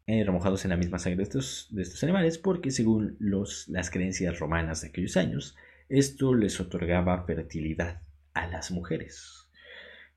eh, 0.06 0.24
remojados 0.26 0.66
en 0.66 0.72
la 0.72 0.78
misma 0.78 1.00
sangre 1.00 1.18
de 1.18 1.24
estos, 1.24 1.68
de 1.72 1.82
estos 1.82 2.04
animales, 2.04 2.38
porque 2.38 2.72
según 2.72 3.16
los, 3.20 3.70
las 3.70 3.90
creencias 3.90 4.38
romanas 4.38 4.82
de 4.82 4.90
aquellos 4.90 5.16
años, 5.16 5.56
esto 5.88 6.34
les 6.34 6.60
otorgaba 6.60 7.26
fertilidad 7.26 8.02
a 8.34 8.48
las 8.48 8.72
mujeres. 8.72 9.50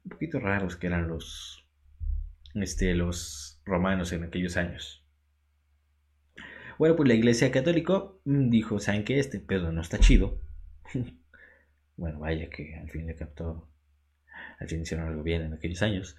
Un 0.04 0.10
poquito 0.10 0.40
raros 0.40 0.76
que 0.76 0.88
eran 0.88 1.06
los, 1.06 1.64
este, 2.54 2.94
los 2.94 3.60
romanos 3.64 4.12
en 4.12 4.24
aquellos 4.24 4.56
años. 4.56 5.04
Bueno, 6.78 6.96
pues 6.96 7.08
la 7.08 7.14
iglesia 7.14 7.50
católica 7.50 8.04
dijo, 8.24 8.78
¿saben 8.80 9.04
qué? 9.04 9.18
Este 9.18 9.40
pedo 9.40 9.72
no 9.72 9.80
está 9.80 9.98
chido. 9.98 10.40
bueno, 11.96 12.18
vaya 12.20 12.50
que 12.50 12.74
al 12.76 12.90
fin 12.90 13.06
le 13.06 13.14
captó, 13.14 13.70
al 14.58 14.68
fin 14.68 14.82
hicieron 14.82 15.06
algo 15.06 15.22
bien 15.22 15.42
en 15.42 15.54
aquellos 15.54 15.82
años. 15.82 16.16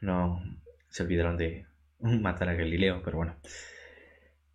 No 0.00 0.42
se 0.88 1.02
olvidaron 1.02 1.36
de 1.36 1.66
matar 2.00 2.48
a 2.48 2.54
Galileo, 2.54 3.02
pero 3.04 3.18
bueno. 3.18 3.36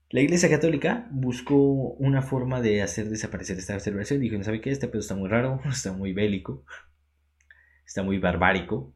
La 0.10 0.22
Iglesia 0.22 0.50
Católica 0.50 1.08
buscó 1.12 1.56
una 1.56 2.22
forma 2.22 2.62
de 2.62 2.82
hacer 2.82 3.10
desaparecer 3.10 3.58
esta 3.58 3.80
celebración. 3.80 4.20
Dijo, 4.20 4.42
¿sabe 4.44 4.60
qué? 4.60 4.70
Este 4.72 4.88
pedo 4.88 5.00
está 5.00 5.16
muy 5.16 5.30
raro, 5.30 5.62
está 5.70 5.94
muy 5.94 6.12
bélico, 6.12 6.66
está 7.86 8.04
muy 8.04 8.18
barbárico. 8.18 8.94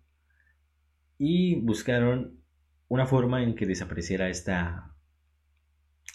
Y 1.17 1.55
buscaron 1.62 2.41
una 2.89 3.05
forma 3.05 3.44
en 3.44 3.55
que 3.55 3.65
desapareciera 3.65 4.29
esta 4.29 4.91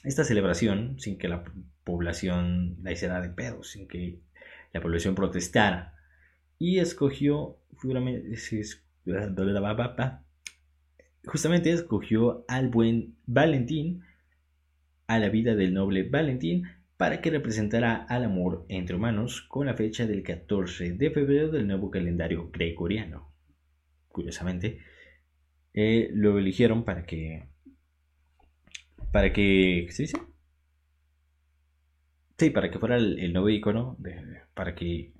esta 0.04 0.24
celebración 0.24 0.98
sin 0.98 1.18
que 1.18 1.28
la 1.28 1.44
población 1.84 2.78
la 2.82 2.92
hiciera 2.92 3.20
de 3.20 3.30
pedo, 3.30 3.62
sin 3.62 3.86
que 3.88 4.20
la 4.72 4.80
población 4.80 5.14
protestara. 5.14 5.94
Y 6.58 6.78
escogió, 6.78 7.58
justamente 11.24 11.72
escogió 11.72 12.44
al 12.48 12.68
buen 12.68 13.16
Valentín, 13.26 14.02
a 15.06 15.18
la 15.18 15.28
vida 15.28 15.54
del 15.54 15.74
noble 15.74 16.08
Valentín, 16.08 16.64
para 16.96 17.20
que 17.20 17.30
representara 17.30 17.96
al 17.96 18.24
amor 18.24 18.66
entre 18.68 18.96
humanos 18.96 19.42
con 19.42 19.66
la 19.66 19.74
fecha 19.74 20.06
del 20.06 20.22
14 20.22 20.92
de 20.92 21.10
febrero 21.10 21.50
del 21.50 21.66
nuevo 21.66 21.90
calendario 21.90 22.50
gregoriano. 22.52 23.32
Curiosamente, 24.08 24.80
eh, 25.72 26.10
lo 26.12 26.38
eligieron 26.38 26.84
para 26.84 27.04
que 27.04 27.48
para 29.12 29.32
que, 29.32 29.84
¿qué 29.86 29.92
se 29.92 30.02
dice? 30.04 30.18
Sí, 32.38 32.50
para 32.50 32.70
que 32.70 32.78
fuera 32.78 32.96
el, 32.96 33.32
nuevo 33.32 33.48
icono, 33.48 33.98
para 34.54 34.74
que, 34.74 35.12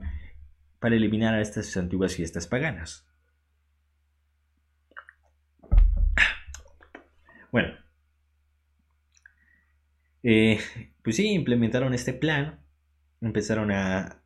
para 0.79 0.97
eliminar 0.97 1.35
a 1.35 1.41
estas 1.41 1.77
antiguas 1.77 2.15
fiestas 2.15 2.47
paganas. 2.47 3.07
Bueno, 7.53 7.75
eh, 10.23 10.59
pues 11.03 11.17
sí, 11.17 11.29
implementaron 11.33 11.95
este 11.95 12.13
plan, 12.13 12.61
empezaron 13.21 13.73
a 13.73 14.23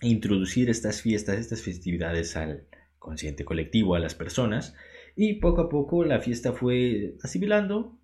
introducir 0.00 0.68
estas 0.70 1.00
fiestas, 1.02 1.38
estas 1.38 1.62
festividades 1.62 2.36
al 2.36 2.66
consciente 2.98 3.44
colectivo, 3.44 3.94
a 3.94 4.00
las 4.00 4.14
personas, 4.14 4.74
y 5.16 5.34
poco 5.34 5.62
a 5.62 5.68
poco 5.68 6.04
la 6.04 6.20
fiesta 6.20 6.52
fue 6.52 7.16
asimilando, 7.22 7.98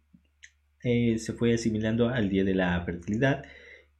eh, 0.82 1.18
se 1.18 1.32
fue 1.32 1.54
asimilando 1.54 2.08
al 2.08 2.30
día 2.30 2.44
de 2.44 2.54
la 2.54 2.80
fertilidad 2.84 3.44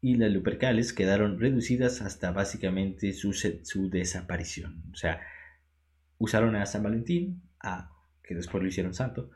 y 0.01 0.15
las 0.15 0.33
lupercales 0.33 0.93
quedaron 0.95 1.39
reducidas 1.39 2.01
hasta 2.01 2.31
básicamente 2.33 3.13
su, 3.13 3.33
su 3.35 3.91
desaparición. 3.91 4.85
O 4.93 4.97
sea, 4.97 5.21
usaron 6.19 6.57
a 6.57 6.65
San 6.65 6.83
Valentín, 6.83 7.43
a, 7.61 7.91
que 8.23 8.35
después 8.35 8.63
lo 8.63 8.69
hicieron 8.69 8.95
santo, 8.95 9.31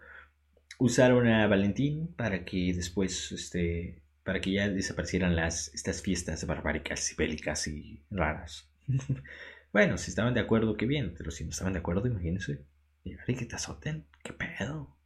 usaron 0.78 1.26
a 1.28 1.47
Valentín 1.47 2.14
para 2.16 2.45
que 2.45 2.73
después, 2.75 3.33
este, 3.33 4.02
para 4.25 4.40
que 4.40 4.52
ya 4.52 4.69
desaparecieran 4.69 5.37
las, 5.37 5.73
estas 5.75 6.02
fiestas 6.02 6.47
barbáricas 6.47 7.12
y 7.12 7.16
bélicas 7.16 7.66
y 7.66 8.02
raras. 8.11 8.69
bueno, 9.73 9.99
si 9.99 10.11
estaban 10.11 10.35
de 10.35 10.40
acuerdo, 10.40 10.76
qué 10.76 10.87
bien, 10.87 11.14
pero 11.16 11.31
si 11.31 11.45
no 11.45 11.50
estaban 11.50 11.73
de 11.73 11.78
acuerdo, 11.81 12.07
imagínense. 12.07 12.64
Y 13.04 13.35
que 13.35 13.45
te 13.45 13.57
azoten, 13.57 14.07
qué 14.23 14.33
pedo. 14.33 14.97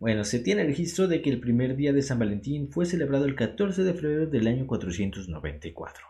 Bueno, 0.00 0.24
se 0.24 0.40
tiene 0.40 0.64
registro 0.64 1.06
de 1.08 1.22
que 1.22 1.30
el 1.30 1.40
primer 1.40 1.76
día 1.76 1.92
de 1.92 2.02
San 2.02 2.18
Valentín 2.18 2.72
fue 2.72 2.86
celebrado 2.86 3.26
el 3.26 3.36
14 3.36 3.84
de 3.84 3.94
febrero 3.94 4.26
del 4.26 4.46
año 4.48 4.66
494. 4.66 6.04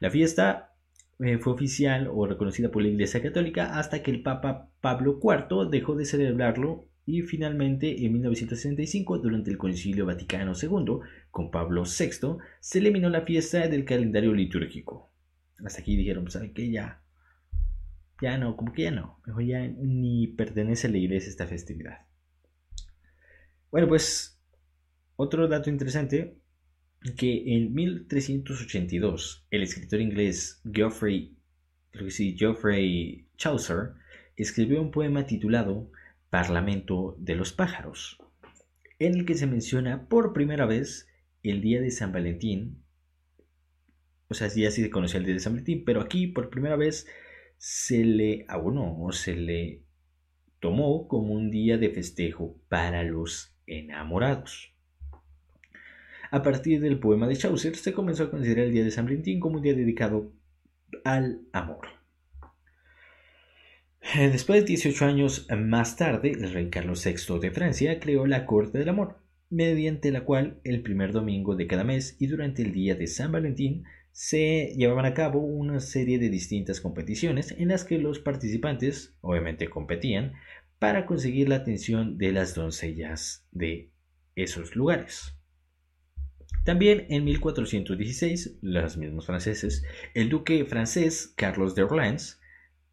La 0.00 0.10
fiesta 0.10 0.74
eh, 1.18 1.38
fue 1.38 1.54
oficial 1.54 2.08
o 2.12 2.26
reconocida 2.26 2.70
por 2.70 2.82
la 2.82 2.88
Iglesia 2.88 3.22
Católica 3.22 3.78
hasta 3.78 4.02
que 4.02 4.10
el 4.10 4.22
Papa 4.22 4.68
Pablo 4.80 5.18
IV 5.22 5.70
dejó 5.70 5.96
de 5.96 6.04
celebrarlo 6.04 6.86
y 7.04 7.22
finalmente 7.22 8.04
en 8.04 8.12
1965, 8.12 9.18
durante 9.18 9.50
el 9.50 9.58
Concilio 9.58 10.06
Vaticano 10.06 10.52
II, 10.60 11.00
con 11.30 11.50
Pablo 11.50 11.82
VI, 11.84 12.38
se 12.60 12.78
eliminó 12.78 13.08
la 13.08 13.22
fiesta 13.22 13.66
del 13.66 13.84
calendario 13.84 14.32
litúrgico. 14.32 15.10
Hasta 15.64 15.80
aquí 15.80 15.96
dijeron, 15.96 16.30
¿saben 16.30 16.52
pues, 16.52 16.66
qué? 16.66 16.72
Ya, 16.72 17.02
ya 18.20 18.38
no, 18.38 18.56
como 18.56 18.72
que 18.72 18.82
ya 18.82 18.90
no, 18.92 19.20
mejor 19.26 19.44
ya 19.44 19.66
ni 19.66 20.28
pertenece 20.28 20.86
a 20.86 20.90
la 20.90 20.98
iglesia 20.98 21.28
esta 21.28 21.46
festividad. 21.46 22.06
Bueno, 23.70 23.88
pues 23.88 24.40
otro 25.16 25.48
dato 25.48 25.70
interesante, 25.70 26.36
que 27.16 27.56
en 27.56 27.74
1382 27.74 29.46
el 29.50 29.62
escritor 29.62 30.00
inglés 30.00 30.60
Geoffrey, 30.72 31.36
creo 31.90 32.04
que 32.04 32.10
sí, 32.12 32.36
Geoffrey 32.38 33.26
Chaucer 33.36 33.94
escribió 34.36 34.80
un 34.80 34.92
poema 34.92 35.26
titulado 35.26 35.90
Parlamento 36.32 37.14
de 37.18 37.34
los 37.34 37.52
pájaros, 37.52 38.16
en 38.98 39.16
el 39.16 39.26
que 39.26 39.34
se 39.34 39.46
menciona 39.46 40.08
por 40.08 40.32
primera 40.32 40.64
vez 40.64 41.06
el 41.42 41.60
día 41.60 41.82
de 41.82 41.90
San 41.90 42.10
Valentín. 42.10 42.82
O 44.28 44.32
sea, 44.32 44.48
ya 44.48 44.70
se 44.70 44.88
conocía 44.88 45.20
el 45.20 45.26
día 45.26 45.34
de 45.34 45.40
San 45.40 45.52
Valentín, 45.52 45.84
pero 45.84 46.00
aquí 46.00 46.28
por 46.28 46.48
primera 46.48 46.76
vez 46.76 47.06
se 47.58 48.02
le 48.02 48.46
abonó 48.48 48.98
o 48.98 49.12
se 49.12 49.36
le 49.36 49.82
tomó 50.58 51.06
como 51.06 51.34
un 51.34 51.50
día 51.50 51.76
de 51.76 51.90
festejo 51.90 52.56
para 52.70 53.02
los 53.02 53.54
enamorados. 53.66 54.72
A 56.30 56.42
partir 56.42 56.80
del 56.80 56.98
poema 56.98 57.28
de 57.28 57.36
Chaucer 57.36 57.76
se 57.76 57.92
comenzó 57.92 58.22
a 58.22 58.30
considerar 58.30 58.64
el 58.64 58.72
día 58.72 58.84
de 58.84 58.90
San 58.90 59.04
Valentín 59.04 59.38
como 59.38 59.56
un 59.56 59.62
día 59.62 59.74
dedicado 59.74 60.32
al 61.04 61.42
amor. 61.52 62.01
Eh, 64.02 64.28
después 64.30 64.60
de 64.60 64.66
18 64.66 65.04
años 65.04 65.46
más 65.56 65.96
tarde, 65.96 66.32
el 66.32 66.52
rey 66.52 66.68
Carlos 66.70 67.04
VI 67.04 67.38
de 67.38 67.50
Francia 67.52 68.00
creó 68.00 68.26
la 68.26 68.46
Corte 68.46 68.78
del 68.78 68.88
Amor, 68.88 69.18
mediante 69.48 70.10
la 70.10 70.24
cual 70.24 70.60
el 70.64 70.82
primer 70.82 71.12
domingo 71.12 71.54
de 71.54 71.66
cada 71.66 71.84
mes 71.84 72.16
y 72.18 72.26
durante 72.26 72.62
el 72.62 72.72
día 72.72 72.94
de 72.94 73.06
San 73.06 73.32
Valentín 73.32 73.84
se 74.10 74.74
llevaban 74.76 75.06
a 75.06 75.14
cabo 75.14 75.38
una 75.38 75.80
serie 75.80 76.18
de 76.18 76.28
distintas 76.28 76.80
competiciones 76.80 77.52
en 77.52 77.68
las 77.68 77.84
que 77.84 77.98
los 77.98 78.18
participantes 78.18 79.16
obviamente 79.20 79.68
competían 79.68 80.34
para 80.78 81.06
conseguir 81.06 81.48
la 81.48 81.56
atención 81.56 82.18
de 82.18 82.32
las 82.32 82.54
doncellas 82.54 83.46
de 83.52 83.92
esos 84.34 84.76
lugares. 84.76 85.36
También 86.64 87.06
en 87.08 87.24
1416, 87.24 88.58
los 88.60 88.96
mismos 88.96 89.26
franceses, 89.26 89.84
el 90.14 90.28
duque 90.28 90.64
francés 90.64 91.32
Carlos 91.36 91.74
de 91.74 91.84
Orleans 91.84 92.41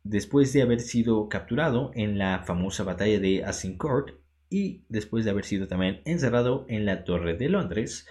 después 0.04 0.54
de 0.54 0.62
haber 0.62 0.80
sido 0.80 1.30
capturado 1.30 1.92
en 1.94 2.18
la 2.18 2.44
famosa 2.44 2.84
batalla 2.84 3.20
de 3.20 3.44
Azincourt 3.44 4.20
y 4.50 4.84
después 4.90 5.26
de 5.26 5.32
haber 5.32 5.46
sido 5.46 5.68
también 5.68 6.02
encerrado 6.06 6.66
en 6.70 6.86
la 6.86 7.04
Torre 7.04 7.36
de 7.36 7.50
Londres, 7.50 8.08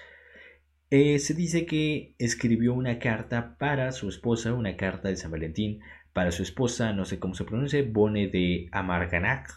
eh, 0.90 1.18
se 1.18 1.34
dice 1.34 1.66
que 1.66 2.14
escribió 2.18 2.72
una 2.72 2.98
carta 2.98 3.56
para 3.58 3.92
su 3.92 4.08
esposa, 4.08 4.54
una 4.54 4.76
carta 4.76 5.08
de 5.08 5.16
San 5.16 5.30
Valentín 5.30 5.80
para 6.12 6.32
su 6.32 6.42
esposa, 6.42 6.92
no 6.92 7.04
sé 7.04 7.18
cómo 7.18 7.34
se 7.34 7.44
pronuncia, 7.44 7.84
Bone 7.86 8.28
de 8.28 8.68
Amarganac, 8.72 9.50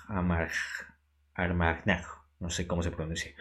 Armagnac, 1.34 2.06
no 2.40 2.50
sé 2.50 2.68
cómo 2.68 2.84
se 2.84 2.92
pronuncia. 2.92 3.32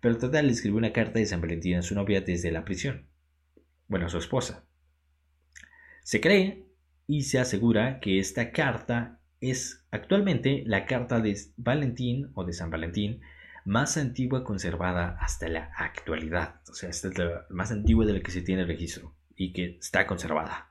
Pero 0.00 0.18
total, 0.18 0.46
le 0.46 0.52
escribió 0.52 0.78
una 0.78 0.92
carta 0.92 1.20
de 1.20 1.26
San 1.26 1.40
Valentín 1.40 1.76
a 1.76 1.82
su 1.82 1.94
novia 1.94 2.20
desde 2.20 2.50
la 2.50 2.64
prisión. 2.64 3.08
Bueno, 3.86 4.06
a 4.06 4.08
su 4.08 4.18
esposa. 4.18 4.66
Se 6.02 6.20
cree 6.20 6.66
y 7.12 7.24
se 7.24 7.38
asegura 7.38 8.00
que 8.00 8.18
esta 8.18 8.52
carta 8.52 9.20
es 9.38 9.84
actualmente 9.90 10.62
la 10.64 10.86
carta 10.86 11.20
de 11.20 11.36
Valentín 11.58 12.30
o 12.32 12.46
de 12.46 12.54
San 12.54 12.70
Valentín 12.70 13.20
más 13.66 13.98
antigua 13.98 14.44
conservada 14.44 15.18
hasta 15.20 15.46
la 15.48 15.72
actualidad. 15.76 16.62
O 16.70 16.72
sea, 16.72 16.88
esta 16.88 17.08
es 17.08 17.18
la 17.18 17.44
más 17.50 17.70
antigua 17.70 18.06
de 18.06 18.14
la 18.14 18.20
que 18.20 18.30
se 18.30 18.40
tiene 18.40 18.64
registro 18.64 19.14
y 19.36 19.52
que 19.52 19.76
está 19.76 20.06
conservada. 20.06 20.68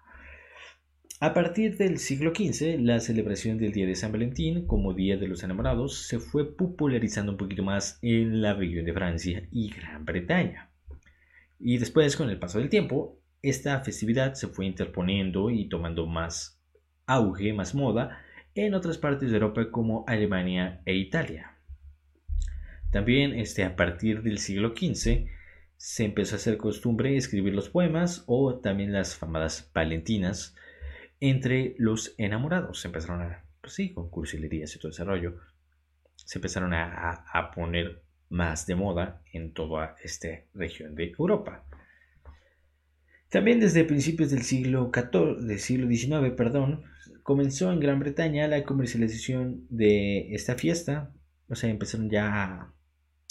A 1.19 1.36
partir 1.36 1.77
del 1.77 1.99
siglo 1.99 2.34
XV, 2.34 2.80
la 2.80 2.99
celebración 3.01 3.60
del 3.60 3.71
Día 3.71 3.86
de 3.86 3.93
San 3.93 4.12
Valentín 4.12 4.65
como 4.65 4.95
Día 4.95 5.17
de 5.17 5.27
los 5.27 5.43
Enamorados 5.43 6.08
se 6.08 6.17
fue 6.17 6.58
popularizando 6.58 7.34
un 7.34 7.38
poquito 7.38 7.62
más 7.62 7.99
en 8.01 8.41
la 8.41 8.56
región 8.56 8.86
de 8.86 8.93
Francia 8.93 9.47
y 9.51 9.69
Gran 9.69 10.06
Bretaña. 10.06 10.71
Y 11.60 11.77
después, 11.77 12.17
con 12.17 12.32
el 12.32 12.39
paso 12.39 12.58
del 12.58 12.69
tiempo, 12.69 13.20
esta 13.41 13.80
festividad 13.82 14.34
se 14.34 14.47
fue 14.47 14.65
interponiendo 14.65 15.49
y 15.49 15.67
tomando 15.67 16.06
más 16.06 16.62
auge, 17.06 17.54
más 17.54 17.73
moda, 17.73 18.21
en 18.56 18.73
otras 18.73 18.97
partes 18.97 19.32
de 19.32 19.38
Europa 19.38 19.71
como 19.71 20.04
Alemania 20.08 20.82
e 20.86 20.95
Italia. 20.95 21.58
También 22.91 23.34
este, 23.34 23.63
a 23.63 23.75
partir 23.75 24.21
del 24.21 24.38
siglo 24.38 24.73
XV 24.75 25.27
se 25.77 26.06
empezó 26.06 26.36
a 26.36 26.38
hacer 26.38 26.58
costumbre 26.58 27.15
escribir 27.15 27.54
los 27.54 27.69
poemas 27.69 28.23
o 28.27 28.60
también 28.60 28.93
las 28.93 29.15
famadas 29.15 29.71
valentinas 29.73 30.56
entre 31.19 31.75
los 31.77 32.13
enamorados. 32.17 32.82
Se 32.82 32.89
empezaron 32.89 33.21
a, 33.21 33.45
pues 33.62 33.73
sí, 33.73 33.93
con 33.93 34.10
cursilerías 34.10 34.75
y 34.75 34.80
todo 34.80 34.91
ese 34.91 35.06
rollo, 35.06 35.39
se 36.15 36.38
empezaron 36.38 36.73
a, 36.73 37.23
a 37.32 37.51
poner 37.51 38.04
más 38.30 38.67
de 38.67 38.75
moda 38.75 39.21
en 39.34 39.54
toda 39.54 39.95
esta 40.04 40.27
región 40.54 40.95
de 40.95 41.13
Europa. 41.17 41.65
También 43.32 43.62
desde 43.62 43.86
principios 43.86 44.30
del 44.30 44.44
siglo 44.44 44.91
XIV, 44.94 45.38
del 45.38 45.60
siglo 45.60 45.88
XIX, 45.88 46.36
perdón, 46.36 46.84
comenzó 47.24 47.72
en 47.72 47.80
Gran 47.80 47.98
Bretaña 47.98 48.46
la 48.50 48.65
comercialización 48.65 49.65
de 49.70 50.34
esta 50.36 50.56
fiesta. 50.56 51.13
O 51.48 51.56
sea, 51.56 51.70
empezaron 51.70 52.10
ya 52.10 52.28
a, 52.28 52.74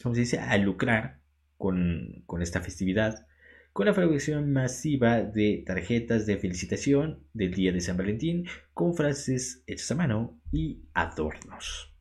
¿cómo 0.03 0.15
se 0.15 0.23
dice?, 0.23 0.39
a 0.39 0.57
lucrar 0.57 1.21
con, 1.59 2.23
con 2.25 2.41
esta 2.41 2.63
festividad, 2.63 3.27
con 3.75 3.85
la 3.85 3.93
fabricación 3.93 4.51
masiva 4.51 5.21
de 5.21 5.63
tarjetas 5.67 6.25
de 6.25 6.39
felicitación 6.39 7.23
del 7.35 7.53
Día 7.53 7.71
de 7.71 7.83
San 7.83 7.99
Valentín, 7.99 8.47
con 8.73 8.95
frases 8.95 9.63
hechas 9.67 9.91
a 9.91 9.97
mano 9.97 10.41
y 10.51 10.81
adornos. 10.95 11.95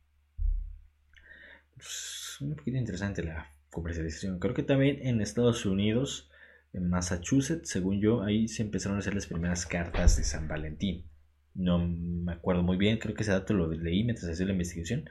Pues, 1.74 2.38
un 2.40 2.56
poquito 2.56 2.78
interesante 2.78 3.22
la 3.22 3.52
comercialización. 3.68 4.38
Creo 4.38 4.54
que 4.54 4.62
también 4.62 5.06
en 5.06 5.20
Estados 5.20 5.66
Unidos 5.66 6.29
en 6.72 6.88
Massachusetts, 6.88 7.68
según 7.68 8.00
yo, 8.00 8.22
ahí 8.22 8.48
se 8.48 8.62
empezaron 8.62 8.96
a 8.96 9.00
hacer 9.00 9.14
las 9.14 9.26
primeras 9.26 9.66
cartas 9.66 10.16
de 10.16 10.24
San 10.24 10.46
Valentín. 10.48 11.10
No 11.54 11.78
me 11.78 12.32
acuerdo 12.32 12.62
muy 12.62 12.76
bien, 12.76 12.98
creo 12.98 13.14
que 13.14 13.22
ese 13.22 13.32
dato 13.32 13.54
lo 13.54 13.70
leí 13.72 14.04
mientras 14.04 14.30
hacía 14.30 14.46
la 14.46 14.52
investigación, 14.52 15.08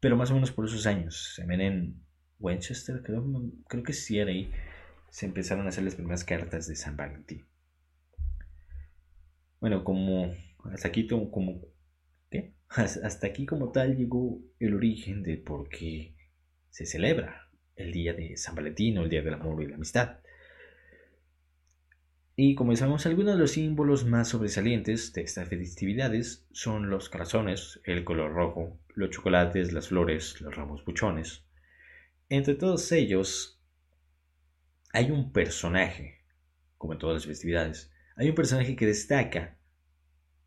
pero 0.00 0.16
más 0.16 0.30
o 0.30 0.34
menos 0.34 0.50
por 0.50 0.66
esos 0.66 0.86
años. 0.86 1.38
En 1.38 2.02
Winchester, 2.38 3.02
creo, 3.02 3.84
que 3.84 3.92
sí 3.92 4.18
era 4.18 4.30
ahí, 4.30 4.50
se 5.10 5.26
empezaron 5.26 5.66
a 5.66 5.68
hacer 5.68 5.84
las 5.84 5.94
primeras 5.94 6.24
cartas 6.24 6.66
de 6.66 6.76
San 6.76 6.96
Valentín. 6.96 7.46
Bueno, 9.60 9.84
como 9.84 10.32
hasta 10.72 10.88
aquí 10.88 11.06
como 11.06 11.30
hasta 12.68 13.26
aquí 13.26 13.46
como 13.46 13.72
tal 13.72 13.96
llegó 13.96 14.40
el 14.58 14.74
origen 14.74 15.22
de 15.22 15.38
por 15.38 15.68
qué 15.68 16.14
se 16.70 16.84
celebra 16.84 17.50
el 17.76 17.92
día 17.92 18.12
de 18.12 18.36
San 18.36 18.54
Valentín 18.54 18.98
o 18.98 19.04
el 19.04 19.10
día 19.10 19.22
del 19.22 19.34
amor 19.34 19.62
y 19.62 19.66
la 19.66 19.76
amistad. 19.76 20.18
Y 22.40 22.54
como 22.54 22.76
sabemos, 22.76 23.04
algunos 23.04 23.34
de 23.34 23.40
los 23.40 23.50
símbolos 23.50 24.04
más 24.04 24.28
sobresalientes 24.28 25.12
de 25.12 25.22
estas 25.22 25.48
festividades 25.48 26.46
son 26.52 26.88
los 26.88 27.08
corazones, 27.08 27.80
el 27.82 28.04
color 28.04 28.32
rojo, 28.32 28.78
los 28.94 29.10
chocolates, 29.10 29.72
las 29.72 29.88
flores, 29.88 30.40
los 30.40 30.54
ramos 30.54 30.84
buchones. 30.84 31.44
Entre 32.28 32.54
todos 32.54 32.92
ellos 32.92 33.60
hay 34.92 35.10
un 35.10 35.32
personaje, 35.32 36.24
como 36.76 36.92
en 36.92 37.00
todas 37.00 37.14
las 37.16 37.26
festividades, 37.26 37.90
hay 38.14 38.28
un 38.28 38.36
personaje 38.36 38.76
que 38.76 38.86
destaca 38.86 39.58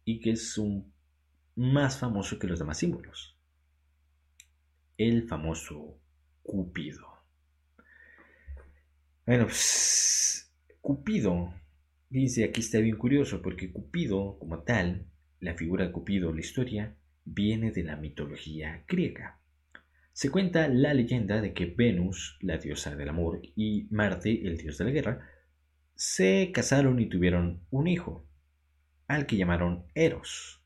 y 0.05 0.21
que 0.21 0.31
es 0.31 0.57
un 0.57 0.93
más 1.57 1.97
famoso 1.97 2.39
que 2.39 2.47
los 2.47 2.59
demás 2.59 2.77
símbolos. 2.77 3.37
El 4.95 5.27
famoso 5.27 5.99
Cupido. 6.41 7.05
Bueno, 9.25 9.43
pues 9.43 10.49
Cupido 10.79 11.53
Dice, 12.11 12.43
aquí 12.43 12.59
está 12.59 12.79
bien 12.79 12.97
curioso, 12.97 13.41
porque 13.41 13.71
Cupido, 13.71 14.37
como 14.37 14.63
tal, 14.63 15.05
la 15.39 15.53
figura 15.53 15.85
de 15.85 15.93
Cupido, 15.93 16.33
la 16.33 16.41
historia, 16.41 16.97
viene 17.23 17.71
de 17.71 17.83
la 17.83 17.95
mitología 17.95 18.83
griega. 18.85 19.39
Se 20.11 20.29
cuenta 20.29 20.67
la 20.67 20.93
leyenda 20.93 21.39
de 21.39 21.53
que 21.53 21.67
Venus, 21.67 22.37
la 22.41 22.57
diosa 22.57 22.97
del 22.97 23.07
amor, 23.07 23.39
y 23.55 23.87
Marte, 23.91 24.45
el 24.45 24.57
dios 24.57 24.77
de 24.77 24.83
la 24.83 24.91
guerra, 24.91 25.29
se 25.95 26.51
casaron 26.53 26.99
y 26.99 27.07
tuvieron 27.07 27.65
un 27.69 27.87
hijo, 27.87 28.27
al 29.07 29.25
que 29.25 29.37
llamaron 29.37 29.85
Eros, 29.95 30.61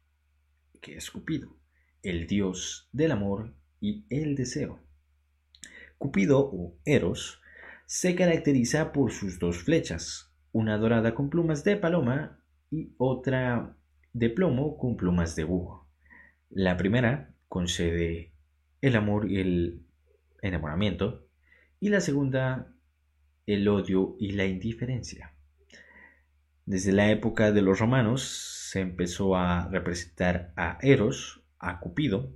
que 0.81 0.95
es 0.95 1.11
Cupido, 1.11 1.59
el 2.01 2.25
dios 2.25 2.89
del 2.91 3.11
amor 3.11 3.53
y 3.79 4.07
el 4.09 4.33
deseo. 4.33 4.79
Cupido 5.99 6.39
o 6.39 6.75
Eros 6.85 7.39
se 7.85 8.15
caracteriza 8.15 8.91
por 8.91 9.11
sus 9.11 9.37
dos 9.37 9.57
flechas, 9.57 10.34
una 10.55 10.77
dorada 10.77 11.13
con 11.13 11.29
plumas 11.29 11.65
de 11.65 11.75
paloma 11.75 12.39
y 12.71 12.93
otra 12.97 13.75
de 14.13 14.29
plomo 14.29 14.77
con 14.77 14.95
plumas 14.95 15.35
de 15.35 15.43
búho. 15.43 15.85
La 16.49 16.77
primera 16.77 17.35
concede 17.49 18.31
el 18.79 18.95
amor 18.95 19.29
y 19.29 19.41
el 19.41 19.81
enamoramiento 20.41 21.27
y 21.81 21.89
la 21.89 21.99
segunda 21.99 22.73
el 23.45 23.67
odio 23.67 24.15
y 24.17 24.31
la 24.31 24.45
indiferencia. 24.45 25.33
Desde 26.65 26.93
la 26.93 27.11
época 27.11 27.51
de 27.51 27.61
los 27.61 27.77
romanos 27.77 28.23
se 28.71 28.79
empezó 28.79 29.35
a 29.35 29.67
representar 29.67 30.53
a 30.55 30.77
Eros, 30.81 31.43
a 31.59 31.81
Cupido, 31.81 32.31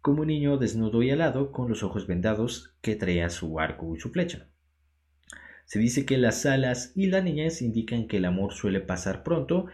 como 0.00 0.22
un 0.22 0.28
niño 0.28 0.56
desnudo 0.56 1.02
y 1.02 1.10
alado 1.10 1.52
con 1.52 1.68
los 1.68 1.82
ojos 1.82 2.06
vendados 2.06 2.74
que 2.80 2.96
traía 2.96 3.28
su 3.28 3.60
arco 3.60 3.94
y 3.94 4.00
su 4.00 4.08
flecha. 4.08 4.49
Se 5.70 5.78
dice 5.78 6.04
que 6.04 6.18
las 6.18 6.46
alas 6.46 6.90
y 6.96 7.06
la 7.06 7.20
niñez 7.20 7.62
indican 7.62 8.08
que 8.08 8.16
el 8.16 8.24
amor 8.24 8.54
suele 8.54 8.80
pasar 8.80 9.22
pronto 9.22 9.66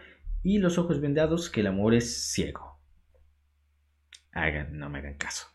y 0.43 0.59
los 0.59 0.77
ojos 0.77 1.01
vendados 1.01 1.49
que 1.49 1.61
el 1.61 1.65
amor 1.65 1.95
es 1.95 2.31
ciego. 2.31 2.79
Hagan, 4.31 4.77
no 4.77 4.91
me 4.91 4.99
hagan 4.99 5.17
caso. 5.17 5.47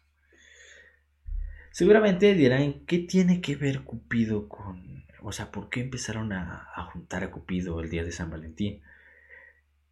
Seguramente 1.70 2.34
dirán, 2.34 2.84
¿qué 2.86 2.98
tiene 2.98 3.40
que 3.40 3.54
ver 3.54 3.84
Cupido 3.84 4.48
con... 4.48 5.04
O 5.20 5.30
sea, 5.30 5.52
¿por 5.52 5.70
qué 5.70 5.78
empezaron 5.78 6.32
a, 6.32 6.66
juntar 6.92 7.22
a 7.22 7.30
Cupido 7.30 7.80
el 7.80 7.88
día 7.88 8.02
de 8.02 8.10
San 8.10 8.28
Valentín? 8.28 8.82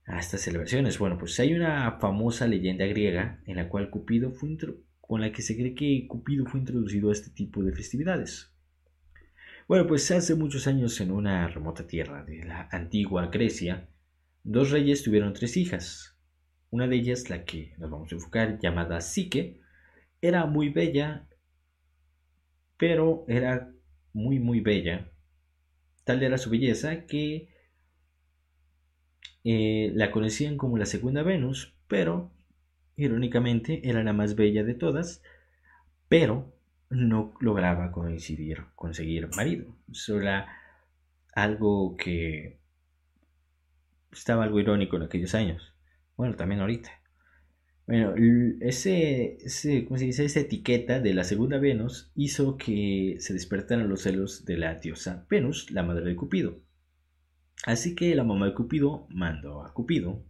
A 0.05 0.19
estas 0.19 0.41
celebraciones. 0.41 0.99
Bueno, 0.99 1.17
pues 1.17 1.39
hay 1.39 1.55
una 1.55 2.01
famosa 2.01 2.49
leyenda 2.49 2.87
griega 2.87 3.41
en 3.47 3.55
la 3.55 3.69
cual 3.69 3.89
Cupido 3.89 4.33
fue 4.33 4.57
con 5.01 5.21
la 5.21 5.31
que 5.31 5.43
se 5.43 5.55
cree 5.55 5.77
que 5.77 6.09
Cupido 6.09 6.45
fue 6.45 6.59
introducido 6.59 7.11
a 7.11 7.13
este 7.13 7.31
tipo 7.31 7.63
de 7.63 7.71
festividades. 7.71 8.50
Bueno, 9.71 9.87
pues 9.87 10.11
hace 10.11 10.35
muchos 10.35 10.67
años 10.67 11.01
en 11.01 11.13
una 11.13 11.47
remota 11.47 11.87
tierra 11.87 12.25
de 12.25 12.43
la 12.43 12.69
antigua 12.73 13.29
Grecia, 13.29 13.89
dos 14.43 14.73
reyes 14.73 15.05
tuvieron 15.05 15.33
tres 15.33 15.57
hijas. 15.57 16.17
Una 16.71 16.89
de 16.89 16.97
ellas, 16.97 17.31
la 17.31 17.45
que 17.45 17.73
nos 17.79 17.89
vamos 17.89 18.11
a 18.11 18.17
enfocar, 18.17 18.59
llamada 18.59 19.01
Psique, 19.01 19.61
era 20.21 20.45
muy 20.47 20.71
bella, 20.71 21.29
pero 22.79 23.25
era 23.29 23.73
muy 24.13 24.41
muy 24.41 24.59
bella. 24.59 25.09
Tal 26.03 26.25
era 26.25 26.37
su 26.37 26.51
belleza 26.51 27.07
que 27.07 27.55
eh, 29.45 29.93
la 29.95 30.11
conocían 30.11 30.57
como 30.57 30.79
la 30.79 30.87
segunda 30.87 31.23
Venus, 31.23 31.77
pero 31.87 32.33
irónicamente 32.97 33.89
era 33.89 34.03
la 34.03 34.15
más 34.15 34.35
bella 34.35 34.65
de 34.65 34.75
todas, 34.75 35.23
pero 36.09 36.60
no 36.91 37.35
lograba 37.41 37.93
coincidir, 37.93 38.65
conseguir 38.75 39.29
marido. 39.37 39.75
Eso 39.91 40.21
era 40.21 40.49
algo 41.33 41.97
que 41.97 42.59
estaba 44.13 44.45
algo 44.45 44.59
irónico 44.61 44.97
en 44.97 45.05
aquellos 45.05 45.35
años. 45.35 45.73
Bueno, 46.17 46.35
también 46.35 46.61
ahorita. 46.61 46.91
Bueno, 47.87 48.15
ese, 48.61 49.39
ese, 49.45 49.85
¿cómo 49.85 49.99
se 49.99 50.05
dice? 50.05 50.25
esa 50.25 50.41
etiqueta 50.41 51.01
de 51.01 51.15
la 51.15 51.25
segunda 51.25 51.59
Venus 51.59 52.13
hizo 52.15 52.57
que 52.57 53.17
se 53.19 53.33
despertaran 53.33 53.89
los 53.89 54.03
celos 54.03 54.45
de 54.45 54.59
la 54.59 54.75
diosa 54.77 55.27
Venus, 55.29 55.71
la 55.71 55.83
madre 55.83 56.05
de 56.05 56.17
Cupido. 56.17 56.61
Así 57.65 57.95
que 57.95 58.15
la 58.15 58.25
mamá 58.25 58.47
de 58.47 58.55
Cupido 58.55 59.07
mandó 59.11 59.65
a 59.65 59.73
Cupido 59.75 60.25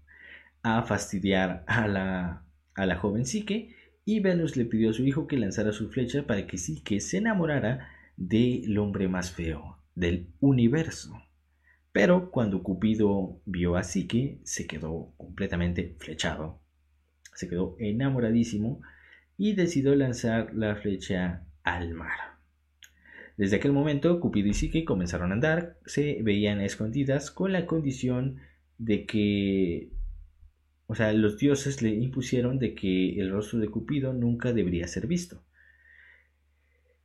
a 0.63 0.83
fastidiar 0.83 1.65
a 1.67 1.87
la, 1.87 2.45
a 2.75 2.87
la 2.87 2.97
joven 2.97 3.27
Psique 3.27 3.77
y 4.05 4.21
Venus 4.21 4.57
le 4.57 4.65
pidió 4.65 4.91
a 4.91 4.93
su 4.93 5.05
hijo 5.05 5.27
que 5.27 5.39
lanzara 5.39 5.73
su 5.73 5.91
flecha 5.91 6.27
para 6.27 6.47
que 6.47 6.59
sí 6.59 6.83
que 6.83 7.01
se 7.01 7.19
enamorara 7.19 7.89
del 8.17 8.77
hombre 8.79 9.09
más 9.09 9.33
feo 9.33 9.79
del 9.95 10.29
universo. 10.41 11.23
Pero 11.93 12.31
cuando 12.31 12.63
Cupido 12.63 13.41
vio 13.45 13.77
a 13.77 13.83
Psique, 13.83 14.41
se 14.45 14.67
quedó 14.67 15.13
completamente 15.17 15.97
flechado, 15.99 16.61
se 17.35 17.49
quedó 17.49 17.77
enamoradísimo 17.79 18.81
y 19.37 19.55
decidió 19.55 19.95
lanzar 19.95 20.55
la 20.55 20.77
flecha 20.77 21.45
al 21.63 21.95
mar. 21.95 22.39
Desde 23.37 23.57
aquel 23.57 23.73
momento, 23.73 24.21
Cupido 24.21 24.49
y 24.49 24.55
Psique 24.55 24.85
comenzaron 24.85 25.31
a 25.31 25.35
andar, 25.35 25.79
se 25.87 26.23
veían 26.23 26.61
escondidas 26.61 27.31
con 27.31 27.53
la 27.53 27.67
condición 27.67 28.39
de 28.79 29.07
que 29.07 29.91
o 30.91 30.95
sea, 30.97 31.13
los 31.13 31.39
dioses 31.39 31.83
le 31.83 31.91
impusieron 31.91 32.59
de 32.59 32.75
que 32.75 33.21
el 33.21 33.31
rostro 33.31 33.61
de 33.61 33.69
Cupido 33.69 34.13
nunca 34.13 34.53
debería 34.53 34.89
ser 34.89 35.07
visto. 35.07 35.41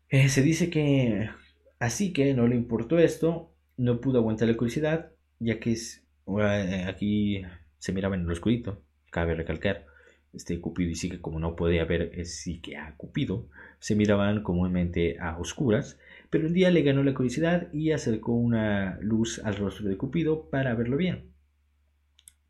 Eh, 0.10 0.28
se 0.28 0.42
dice 0.42 0.72
que 0.72 1.30
así 1.78 2.12
que 2.12 2.34
no 2.34 2.48
le 2.48 2.56
importó 2.56 2.98
esto, 2.98 3.54
no 3.78 4.02
pudo 4.02 4.18
aguantar 4.18 4.48
la 4.48 4.58
curiosidad, 4.58 5.12
ya 5.38 5.60
que 5.60 5.74
es, 5.74 6.04
eh, 6.28 6.86
aquí 6.88 7.44
se 7.78 7.94
miraba 7.94 8.16
en 8.16 8.22
el 8.22 8.32
oscurito, 8.32 8.82
cabe 9.12 9.36
recalcar. 9.36 9.86
Este 10.34 10.60
Cupido 10.60 10.92
y 10.92 11.10
que 11.10 11.22
como 11.22 11.40
no 11.40 11.56
podía 11.56 11.86
ver 11.86 12.26
sí 12.26 12.62
que 12.62 12.78
a 12.78 12.96
Cupido, 12.98 13.48
se 13.78 13.96
miraban 13.96 14.42
comúnmente 14.42 15.20
a 15.20 15.38
oscuras, 15.38 16.00
pero 16.32 16.48
un 16.48 16.54
día 16.54 16.72
le 16.72 16.82
ganó 16.82 17.04
la 17.04 17.14
curiosidad 17.14 17.72
y 17.72 17.92
acercó 17.92 18.32
una 18.32 18.98
luz 19.00 19.40
al 19.46 19.58
rostro 19.58 19.88
de 19.88 19.96
Cupido 19.96 20.50
para 20.50 20.74
verlo 20.74 20.98
bien. 20.98 21.35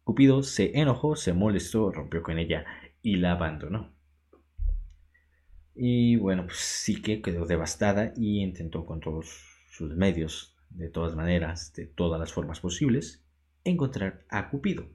Cupido 0.05 0.43
se 0.43 0.79
enojó, 0.79 1.15
se 1.15 1.33
molestó, 1.33 1.91
rompió 1.91 2.21
con 2.21 2.37
ella 2.37 2.63
y 3.01 3.15
la 3.15 3.31
abandonó. 3.31 3.91
Y 5.73 6.15
bueno, 6.17 6.45
pues 6.45 6.57
sí 6.57 7.01
que 7.01 7.23
quedó 7.23 7.47
devastada 7.47 8.13
y 8.15 8.43
intentó 8.43 8.85
con 8.85 8.99
todos 8.99 9.43
sus 9.71 9.95
medios, 9.95 10.55
de 10.69 10.89
todas 10.89 11.15
maneras, 11.15 11.73
de 11.73 11.87
todas 11.87 12.19
las 12.19 12.31
formas 12.31 12.59
posibles, 12.59 13.25
encontrar 13.63 14.23
a 14.29 14.51
Cupido. 14.51 14.85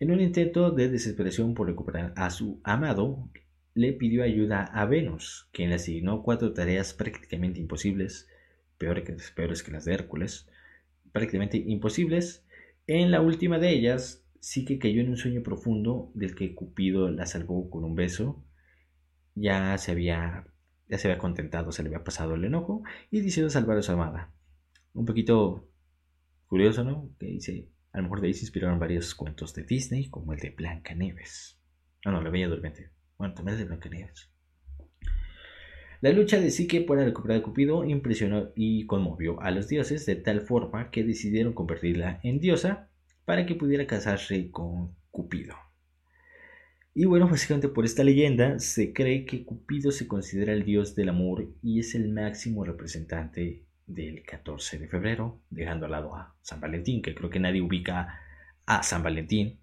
En 0.00 0.10
un 0.10 0.22
intento 0.22 0.70
de 0.70 0.88
desesperación 0.88 1.52
por 1.52 1.66
recuperar 1.66 2.14
a 2.16 2.30
su 2.30 2.62
amado, 2.64 3.28
le 3.74 3.92
pidió 3.92 4.22
ayuda 4.22 4.64
a 4.64 4.86
Venus, 4.86 5.50
quien 5.52 5.68
le 5.68 5.74
asignó 5.74 6.22
cuatro 6.22 6.54
tareas 6.54 6.94
prácticamente 6.94 7.60
imposibles, 7.60 8.26
peores 8.78 9.04
que, 9.04 9.16
peores 9.36 9.62
que 9.62 9.70
las 9.70 9.84
de 9.84 9.92
Hércules, 9.92 10.48
prácticamente 11.12 11.58
imposibles, 11.58 12.42
en 12.86 13.10
la 13.10 13.20
última 13.20 13.58
de 13.58 13.70
ellas, 13.70 14.24
sí 14.40 14.64
que 14.64 14.78
cayó 14.78 15.00
en 15.00 15.10
un 15.10 15.16
sueño 15.16 15.42
profundo 15.42 16.10
del 16.14 16.34
que 16.34 16.54
Cupido 16.54 17.10
la 17.10 17.26
salvó 17.26 17.70
con 17.70 17.84
un 17.84 17.94
beso. 17.94 18.44
Ya 19.34 19.78
se 19.78 19.92
había, 19.92 20.46
ya 20.88 20.98
se 20.98 21.08
había 21.08 21.18
contentado, 21.18 21.72
se 21.72 21.82
le 21.82 21.88
había 21.88 22.04
pasado 22.04 22.34
el 22.34 22.44
enojo 22.44 22.82
y 23.10 23.20
decidió 23.20 23.48
salvar 23.50 23.78
a 23.78 23.82
su 23.82 23.92
amada. 23.92 24.32
Un 24.94 25.06
poquito 25.06 25.68
curioso, 26.46 26.84
¿no? 26.84 27.10
Que 27.18 27.26
dice, 27.26 27.68
a 27.92 27.98
lo 27.98 28.04
mejor 28.04 28.20
de 28.20 28.28
ahí 28.28 28.34
se 28.34 28.42
inspiraron 28.42 28.78
varios 28.78 29.14
cuentos 29.14 29.54
de 29.54 29.64
Disney, 29.64 30.08
como 30.10 30.32
el 30.32 30.40
de 30.40 30.50
Blancanieves. 30.50 31.60
Ah, 32.04 32.10
no, 32.10 32.20
la 32.20 32.30
Bella 32.30 32.48
Durmiente. 32.48 32.90
Bueno, 33.16 33.34
también 33.34 33.54
es 33.54 33.60
de 33.60 33.66
Blancanieves. 33.66 34.31
La 36.02 36.10
lucha 36.10 36.40
de 36.40 36.50
Psique 36.50 36.80
por 36.80 36.98
recuperar 36.98 37.38
a 37.38 37.42
Cupido 37.44 37.84
impresionó 37.84 38.50
y 38.56 38.86
conmovió 38.86 39.40
a 39.40 39.52
los 39.52 39.68
dioses 39.68 40.04
de 40.04 40.16
tal 40.16 40.40
forma 40.40 40.90
que 40.90 41.04
decidieron 41.04 41.52
convertirla 41.52 42.18
en 42.24 42.40
diosa 42.40 42.90
para 43.24 43.46
que 43.46 43.54
pudiera 43.54 43.86
casarse 43.86 44.50
con 44.50 44.96
Cupido. 45.12 45.54
Y 46.92 47.04
bueno, 47.04 47.28
básicamente 47.28 47.68
por 47.68 47.84
esta 47.84 48.02
leyenda 48.02 48.58
se 48.58 48.92
cree 48.92 49.24
que 49.24 49.44
Cupido 49.44 49.92
se 49.92 50.08
considera 50.08 50.52
el 50.52 50.64
dios 50.64 50.96
del 50.96 51.10
amor 51.10 51.46
y 51.62 51.78
es 51.78 51.94
el 51.94 52.08
máximo 52.08 52.64
representante 52.64 53.64
del 53.86 54.24
14 54.24 54.80
de 54.80 54.88
febrero, 54.88 55.40
dejando 55.50 55.86
al 55.86 55.92
lado 55.92 56.16
a 56.16 56.34
San 56.42 56.60
Valentín, 56.60 57.00
que 57.00 57.14
creo 57.14 57.30
que 57.30 57.38
nadie 57.38 57.62
ubica 57.62 58.18
a 58.66 58.82
San 58.82 59.04
Valentín. 59.04 59.60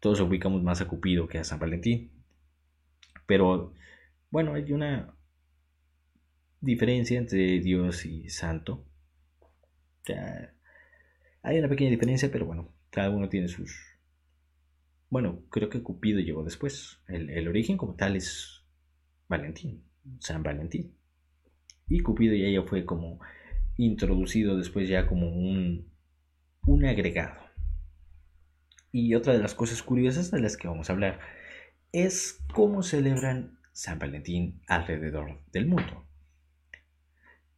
Todos 0.00 0.20
ubicamos 0.20 0.62
más 0.62 0.80
a 0.80 0.88
Cupido 0.88 1.28
que 1.28 1.38
a 1.38 1.44
San 1.44 1.58
Valentín. 1.58 2.12
Pero 3.26 3.74
bueno, 4.30 4.54
hay 4.54 4.72
una 4.72 5.14
diferencia 6.62 7.18
entre 7.18 7.60
Dios 7.60 8.06
y 8.06 8.30
Santo. 8.30 8.86
hay 11.42 11.58
una 11.58 11.68
pequeña 11.68 11.90
diferencia, 11.90 12.30
pero 12.30 12.46
bueno, 12.46 12.72
cada 12.90 13.10
uno 13.10 13.28
tiene 13.28 13.48
sus... 13.48 13.76
Bueno, 15.10 15.44
creo 15.50 15.68
que 15.68 15.82
Cupido 15.82 16.20
llegó 16.20 16.42
después. 16.44 17.02
El, 17.08 17.46
origen 17.46 17.76
como 17.76 17.96
tal 17.96 18.16
es 18.16 18.64
Valentín, 19.28 19.84
San 20.20 20.42
Valentín. 20.42 20.96
Y 21.88 22.00
Cupido 22.00 22.34
ya, 22.34 22.48
ya 22.48 22.62
fue 22.66 22.86
como 22.86 23.20
introducido 23.76 24.56
después 24.56 24.88
ya 24.88 25.06
como 25.06 25.28
un, 25.28 25.92
un 26.64 26.84
agregado. 26.86 27.42
Y 28.90 29.14
otra 29.14 29.32
de 29.32 29.40
las 29.40 29.54
cosas 29.54 29.82
curiosas 29.82 30.30
de 30.30 30.40
las 30.40 30.56
que 30.56 30.68
vamos 30.68 30.88
a 30.88 30.92
hablar 30.92 31.18
es 31.92 32.42
cómo 32.54 32.82
celebran 32.82 33.58
San 33.72 33.98
Valentín 33.98 34.62
alrededor 34.68 35.40
del 35.50 35.66
mundo. 35.66 36.06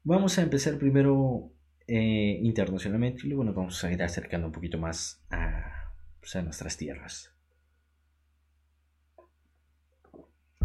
Vamos 0.06 0.38
a 0.38 0.42
empezar 0.42 0.76
primero 0.76 1.50
eh, 1.86 2.38
internacionalmente 2.42 3.22
y 3.24 3.28
luego 3.28 3.42
nos 3.42 3.54
vamos 3.54 3.82
a 3.82 3.90
ir 3.90 4.02
acercando 4.02 4.46
un 4.46 4.52
poquito 4.52 4.76
más 4.76 5.24
a, 5.30 5.94
pues, 6.20 6.34
nuestras 6.44 6.76
tierras. 6.76 7.34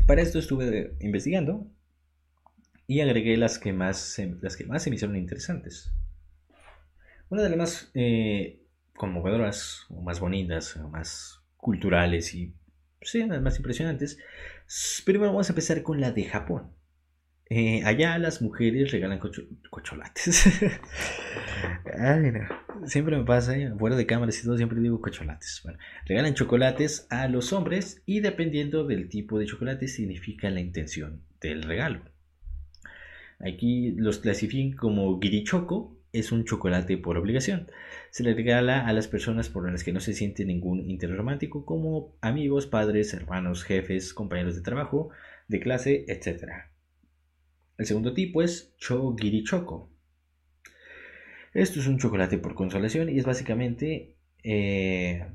Para 0.06 0.21
esto 0.21 0.39
estuve 0.39 0.97
investigando 0.99 1.71
y 2.86 2.99
agregué 2.99 3.38
las 3.38 3.60
que 3.60 3.71
más, 3.71 4.21
las 4.41 4.58
que 4.58 4.65
más 4.65 4.84
se 4.84 4.89
me 4.89 4.97
hicieron 4.97 5.15
interesantes. 5.15 5.93
Una 7.30 7.41
de 7.41 7.49
las 7.49 7.58
más 7.58 7.91
eh, 7.93 8.62
conmovedoras, 8.97 9.86
o 9.89 10.02
más 10.02 10.19
bonitas, 10.19 10.75
o 10.75 10.89
más 10.89 11.41
culturales 11.56 12.34
y 12.36 12.54
sí, 13.02 13.25
las 13.25 13.41
más 13.41 13.56
impresionantes. 13.56 14.17
Primero 15.06 15.32
vamos 15.32 15.49
a 15.49 15.54
empezar 15.54 15.82
con 15.82 16.02
la 16.02 16.12
de 16.12 16.25
Japón. 16.25 16.73
Eh, 17.51 17.81
allá 17.83 18.15
las 18.19 18.43
mujeres 18.43 18.91
regalan 18.91 19.19
cocholates. 19.71 20.47
Siempre 22.85 23.17
me 23.17 23.23
pasa, 23.23 23.57
eh, 23.57 23.73
fuera 23.77 23.95
de 23.95 24.05
cámaras 24.05 24.39
y 24.39 24.43
todo, 24.43 24.55
siempre 24.55 24.79
digo 24.79 25.01
cocholates. 25.01 25.63
regalan 26.05 26.35
chocolates 26.35 27.07
a 27.09 27.27
los 27.27 27.51
hombres 27.51 28.03
y 28.05 28.19
dependiendo 28.19 28.85
del 28.85 29.09
tipo 29.09 29.39
de 29.39 29.47
chocolate 29.47 29.88
significa 29.88 30.49
la 30.51 30.59
intención 30.59 31.23
del 31.41 31.63
regalo. 31.63 32.01
Aquí 33.39 33.91
los 33.91 34.19
clasifican 34.19 34.77
como 34.77 35.19
girichoco, 35.19 35.97
es 36.13 36.31
un 36.31 36.45
chocolate 36.45 36.97
por 36.97 37.17
obligación. 37.17 37.67
Se 38.12 38.23
le 38.23 38.33
regala 38.33 38.88
a 38.88 38.93
las 38.93 39.07
personas 39.07 39.49
por 39.49 39.69
las 39.71 39.83
que 39.83 39.93
no 39.93 39.99
se 39.99 40.13
siente 40.13 40.45
ningún 40.45 40.89
interés 40.89 41.17
romántico, 41.17 41.65
como 41.65 42.15
amigos, 42.21 42.67
padres, 42.67 43.13
hermanos, 43.13 43.63
jefes, 43.63 44.13
compañeros 44.13 44.55
de 44.55 44.62
trabajo, 44.62 45.09
de 45.47 45.59
clase, 45.59 46.05
etc. 46.07 46.69
El 47.79 47.87
segundo 47.87 48.13
tipo 48.13 48.43
es 48.43 48.75
Chogirichoco. 48.77 49.91
Esto 51.55 51.79
es 51.79 51.87
un 51.87 51.97
chocolate 51.97 52.37
por 52.37 52.53
consolación 52.53 53.09
y 53.09 53.17
es 53.17 53.25
básicamente 53.25 54.15
eh, 54.43 55.25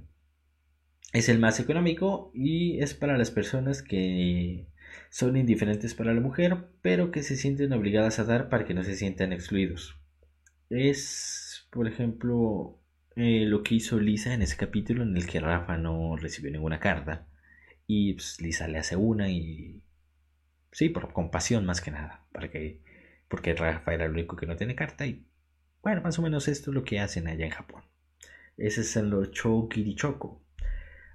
es 1.12 1.28
el 1.28 1.40
más 1.40 1.58
económico 1.58 2.30
y 2.32 2.80
es 2.80 2.94
para 2.94 3.18
las 3.18 3.32
personas 3.32 3.82
que 3.82 4.68
son 5.10 5.36
indiferentes 5.36 5.94
para 5.94 6.14
la 6.14 6.20
mujer, 6.20 6.68
pero 6.82 7.10
que 7.10 7.24
se 7.24 7.34
sienten 7.34 7.72
obligadas 7.72 8.20
a 8.20 8.24
dar 8.24 8.48
para 8.48 8.64
que 8.64 8.74
no 8.74 8.84
se 8.84 8.94
sientan 8.94 9.32
excluidos 9.32 9.96
es, 10.70 11.66
por 11.70 11.86
ejemplo, 11.86 12.80
eh, 13.16 13.44
lo 13.46 13.62
que 13.62 13.76
hizo 13.76 13.98
Lisa 13.98 14.34
en 14.34 14.42
ese 14.42 14.56
capítulo 14.56 15.02
en 15.02 15.16
el 15.16 15.26
que 15.26 15.40
Rafa 15.40 15.76
no 15.76 16.16
recibió 16.16 16.50
ninguna 16.50 16.80
carta. 16.80 17.28
Y 17.86 18.14
pues, 18.14 18.40
Lisa 18.40 18.68
le 18.68 18.78
hace 18.78 18.96
una 18.96 19.30
y... 19.30 19.82
Sí, 20.74 20.88
por 20.88 21.12
compasión 21.12 21.64
más 21.64 21.80
que 21.80 21.92
nada. 21.92 22.26
Para 22.32 22.50
que, 22.50 22.82
porque 23.28 23.54
Rafa 23.54 23.94
era 23.94 24.06
el 24.06 24.10
único 24.10 24.34
que 24.34 24.46
no 24.46 24.56
tiene 24.56 24.74
carta 24.74 25.06
y... 25.06 25.24
Bueno, 25.84 26.02
más 26.02 26.18
o 26.18 26.22
menos 26.22 26.48
esto 26.48 26.72
es 26.72 26.74
lo 26.74 26.82
que 26.82 26.98
hacen 26.98 27.28
allá 27.28 27.44
en 27.44 27.52
Japón. 27.52 27.84
Ese 28.56 28.80
es 28.80 28.96
el 28.96 29.30
Chokirichoko. 29.30 30.42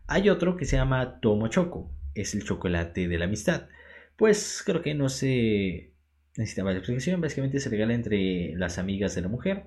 Hay 0.07 0.29
otro 0.29 0.55
que 0.55 0.63
se 0.63 0.77
llama 0.77 1.19
Tomochoko. 1.19 1.91
Es 2.15 2.33
el 2.35 2.45
chocolate 2.45 3.09
de 3.09 3.17
la 3.17 3.25
amistad. 3.25 3.67
Pues 4.15 4.63
creo 4.65 4.81
que 4.81 4.95
no 4.95 5.09
se 5.09 5.93
necesita 6.37 6.63
más 6.63 6.77
explicación. 6.77 7.19
Básicamente 7.19 7.59
se 7.59 7.69
regala 7.69 7.93
entre 7.93 8.55
las 8.55 8.77
amigas 8.77 9.13
de 9.15 9.23
la 9.23 9.27
mujer 9.27 9.65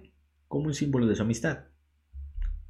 como 0.48 0.68
un 0.68 0.74
símbolo 0.74 1.06
de 1.06 1.16
su 1.16 1.22
amistad. 1.22 1.66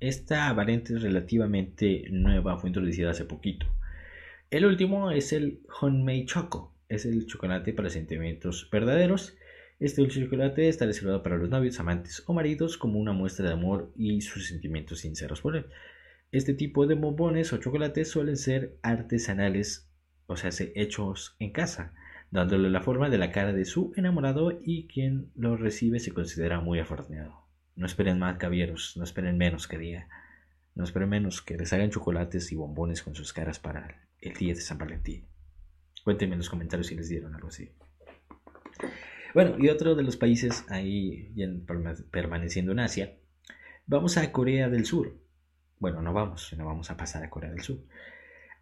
Esta 0.00 0.52
variante 0.54 0.94
es 0.94 1.02
relativamente 1.02 2.06
nueva, 2.10 2.58
fue 2.58 2.70
introducida 2.70 3.10
hace 3.10 3.26
poquito. 3.26 3.66
El 4.50 4.66
último 4.66 5.12
es 5.12 5.32
el 5.32 5.60
Honmei 5.80 6.26
Choco, 6.26 6.71
es 6.94 7.06
el 7.06 7.26
chocolate 7.26 7.72
para 7.72 7.90
sentimientos 7.90 8.68
verdaderos. 8.70 9.34
Este 9.80 10.02
dulce 10.02 10.22
chocolate 10.22 10.68
está 10.68 10.86
reservado 10.86 11.22
para 11.22 11.38
los 11.38 11.48
novios, 11.48 11.80
amantes 11.80 12.22
o 12.26 12.34
maridos 12.34 12.76
como 12.76 12.98
una 13.00 13.12
muestra 13.12 13.46
de 13.46 13.54
amor 13.54 13.92
y 13.96 14.20
sus 14.20 14.46
sentimientos 14.46 15.00
sinceros 15.00 15.40
por 15.40 15.56
él. 15.56 15.66
Este 16.30 16.54
tipo 16.54 16.86
de 16.86 16.94
bombones 16.94 17.52
o 17.52 17.58
chocolates 17.58 18.10
suelen 18.10 18.36
ser 18.36 18.78
artesanales, 18.82 19.90
o 20.26 20.36
sea, 20.36 20.50
hechos 20.74 21.36
en 21.38 21.52
casa 21.52 21.94
dándole 22.30 22.70
la 22.70 22.80
forma 22.80 23.10
de 23.10 23.18
la 23.18 23.30
cara 23.30 23.52
de 23.52 23.66
su 23.66 23.92
enamorado 23.94 24.58
y 24.64 24.86
quien 24.86 25.30
lo 25.36 25.56
recibe 25.56 26.00
se 26.00 26.12
considera 26.12 26.60
muy 26.60 26.80
afortunado. 26.80 27.46
No 27.76 27.86
esperen 27.86 28.18
más 28.18 28.38
caballeros, 28.38 28.96
no 28.96 29.04
esperen 29.04 29.36
menos 29.36 29.68
que. 29.68 30.06
No 30.74 30.84
esperen 30.84 31.10
menos 31.10 31.42
que 31.42 31.58
les 31.58 31.72
hagan 31.74 31.90
chocolates 31.90 32.50
y 32.50 32.56
bombones 32.56 33.02
con 33.02 33.14
sus 33.14 33.32
caras 33.34 33.58
para 33.58 34.08
el 34.18 34.34
día 34.34 34.54
de 34.54 34.60
San 34.62 34.78
Valentín. 34.78 35.31
Cuéntenme 36.04 36.34
en 36.34 36.38
los 36.38 36.50
comentarios 36.50 36.86
si 36.88 36.94
les 36.96 37.08
dieron 37.08 37.34
algo 37.34 37.48
así. 37.48 37.70
Bueno, 39.34 39.56
y 39.58 39.68
otro 39.68 39.94
de 39.94 40.02
los 40.02 40.16
países 40.16 40.64
ahí 40.68 41.34
permaneciendo 42.10 42.72
en 42.72 42.80
Asia, 42.80 43.16
vamos 43.86 44.18
a 44.18 44.30
Corea 44.32 44.68
del 44.68 44.84
Sur. 44.84 45.16
Bueno, 45.78 46.02
no 46.02 46.12
vamos, 46.12 46.52
no 46.56 46.66
vamos 46.66 46.90
a 46.90 46.96
pasar 46.96 47.24
a 47.24 47.30
Corea 47.30 47.50
del 47.50 47.62
Sur. 47.62 47.78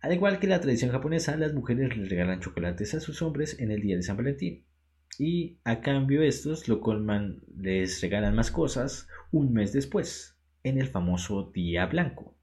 Al 0.00 0.12
igual 0.14 0.38
que 0.38 0.46
la 0.46 0.60
tradición 0.60 0.92
japonesa, 0.92 1.36
las 1.36 1.52
mujeres 1.52 1.96
les 1.96 2.08
regalan 2.08 2.40
chocolates 2.40 2.94
a 2.94 3.00
sus 3.00 3.20
hombres 3.20 3.58
en 3.58 3.70
el 3.70 3.82
día 3.82 3.96
de 3.96 4.02
San 4.02 4.16
Valentín. 4.16 4.64
Y 5.18 5.58
a 5.64 5.80
cambio 5.80 6.22
estos 6.22 6.68
lo 6.68 6.80
colman, 6.80 7.42
les 7.54 8.00
regalan 8.00 8.34
más 8.34 8.50
cosas 8.50 9.08
un 9.32 9.52
mes 9.52 9.72
después, 9.72 10.38
en 10.62 10.78
el 10.78 10.88
famoso 10.88 11.50
Día 11.52 11.84
Blanco. 11.86 12.36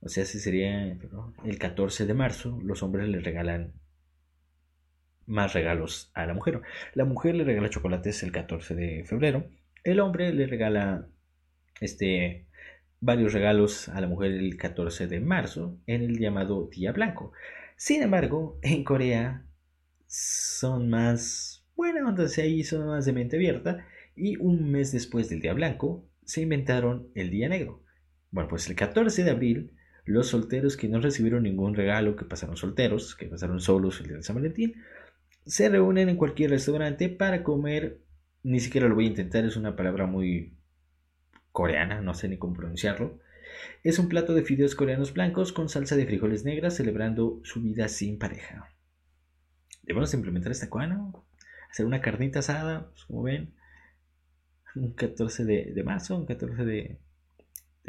O 0.00 0.08
sea, 0.08 0.22
ese 0.22 0.38
sería 0.38 0.98
el 1.44 1.58
14 1.58 2.06
de 2.06 2.14
marzo, 2.14 2.60
los 2.62 2.82
hombres 2.82 3.08
les 3.08 3.24
regalan 3.24 3.74
más 5.30 5.54
regalos 5.54 6.10
a 6.14 6.26
la 6.26 6.34
mujer. 6.34 6.60
La 6.94 7.04
mujer 7.04 7.34
le 7.34 7.44
regala 7.44 7.70
chocolates 7.70 8.22
el 8.22 8.32
14 8.32 8.74
de 8.74 9.04
febrero. 9.04 9.48
El 9.84 10.00
hombre 10.00 10.32
le 10.34 10.46
regala 10.46 11.08
este 11.80 12.46
varios 13.00 13.32
regalos 13.32 13.88
a 13.88 14.00
la 14.00 14.08
mujer 14.08 14.32
el 14.32 14.56
14 14.56 15.06
de 15.06 15.20
marzo 15.20 15.78
en 15.86 16.02
el 16.02 16.18
llamado 16.18 16.68
Día 16.70 16.92
Blanco. 16.92 17.32
Sin 17.76 18.02
embargo, 18.02 18.58
en 18.62 18.84
Corea 18.84 19.46
son 20.06 20.90
más, 20.90 21.66
bueno, 21.76 22.10
entonces 22.10 22.44
ahí 22.44 22.62
son 22.62 22.86
más 22.88 23.06
de 23.06 23.12
mente 23.12 23.36
abierta 23.36 23.86
y 24.14 24.36
un 24.36 24.70
mes 24.70 24.92
después 24.92 25.30
del 25.30 25.40
Día 25.40 25.54
Blanco 25.54 26.06
se 26.24 26.42
inventaron 26.42 27.08
el 27.14 27.30
Día 27.30 27.48
Negro. 27.48 27.84
Bueno, 28.30 28.50
pues 28.50 28.68
el 28.68 28.76
14 28.76 29.24
de 29.24 29.30
abril 29.30 29.72
los 30.04 30.28
solteros 30.28 30.76
que 30.76 30.88
no 30.88 31.00
recibieron 31.00 31.44
ningún 31.44 31.74
regalo, 31.74 32.16
que 32.16 32.24
pasaron 32.24 32.56
solteros, 32.56 33.14
que 33.14 33.26
pasaron 33.26 33.60
solos 33.60 34.00
el 34.00 34.08
día 34.08 34.16
de 34.16 34.22
San 34.22 34.36
Valentín, 34.36 34.74
se 35.50 35.68
reúnen 35.68 36.08
en 36.08 36.16
cualquier 36.16 36.50
restaurante 36.50 37.08
para 37.08 37.42
comer, 37.42 38.00
ni 38.44 38.60
siquiera 38.60 38.86
lo 38.86 38.94
voy 38.94 39.06
a 39.06 39.08
intentar, 39.08 39.44
es 39.44 39.56
una 39.56 39.74
palabra 39.74 40.06
muy 40.06 40.56
coreana, 41.50 42.00
no 42.00 42.14
sé 42.14 42.28
ni 42.28 42.38
cómo 42.38 42.54
pronunciarlo. 42.54 43.18
Es 43.82 43.98
un 43.98 44.08
plato 44.08 44.32
de 44.32 44.44
fideos 44.44 44.76
coreanos 44.76 45.12
blancos 45.12 45.52
con 45.52 45.68
salsa 45.68 45.96
de 45.96 46.06
frijoles 46.06 46.44
negras 46.44 46.76
celebrando 46.76 47.40
su 47.42 47.60
vida 47.60 47.88
sin 47.88 48.16
pareja. 48.16 48.72
Debemos 49.82 50.14
implementar 50.14 50.52
esta 50.52 50.70
cuana, 50.70 51.10
hacer 51.68 51.84
una 51.84 52.00
carnita 52.00 52.38
asada, 52.38 52.88
pues, 52.90 53.04
como 53.06 53.24
ven, 53.24 53.52
un 54.76 54.92
14 54.92 55.44
de, 55.44 55.82
marzo, 55.82 56.16
un 56.16 56.26
14 56.26 56.64
de, 56.64 57.00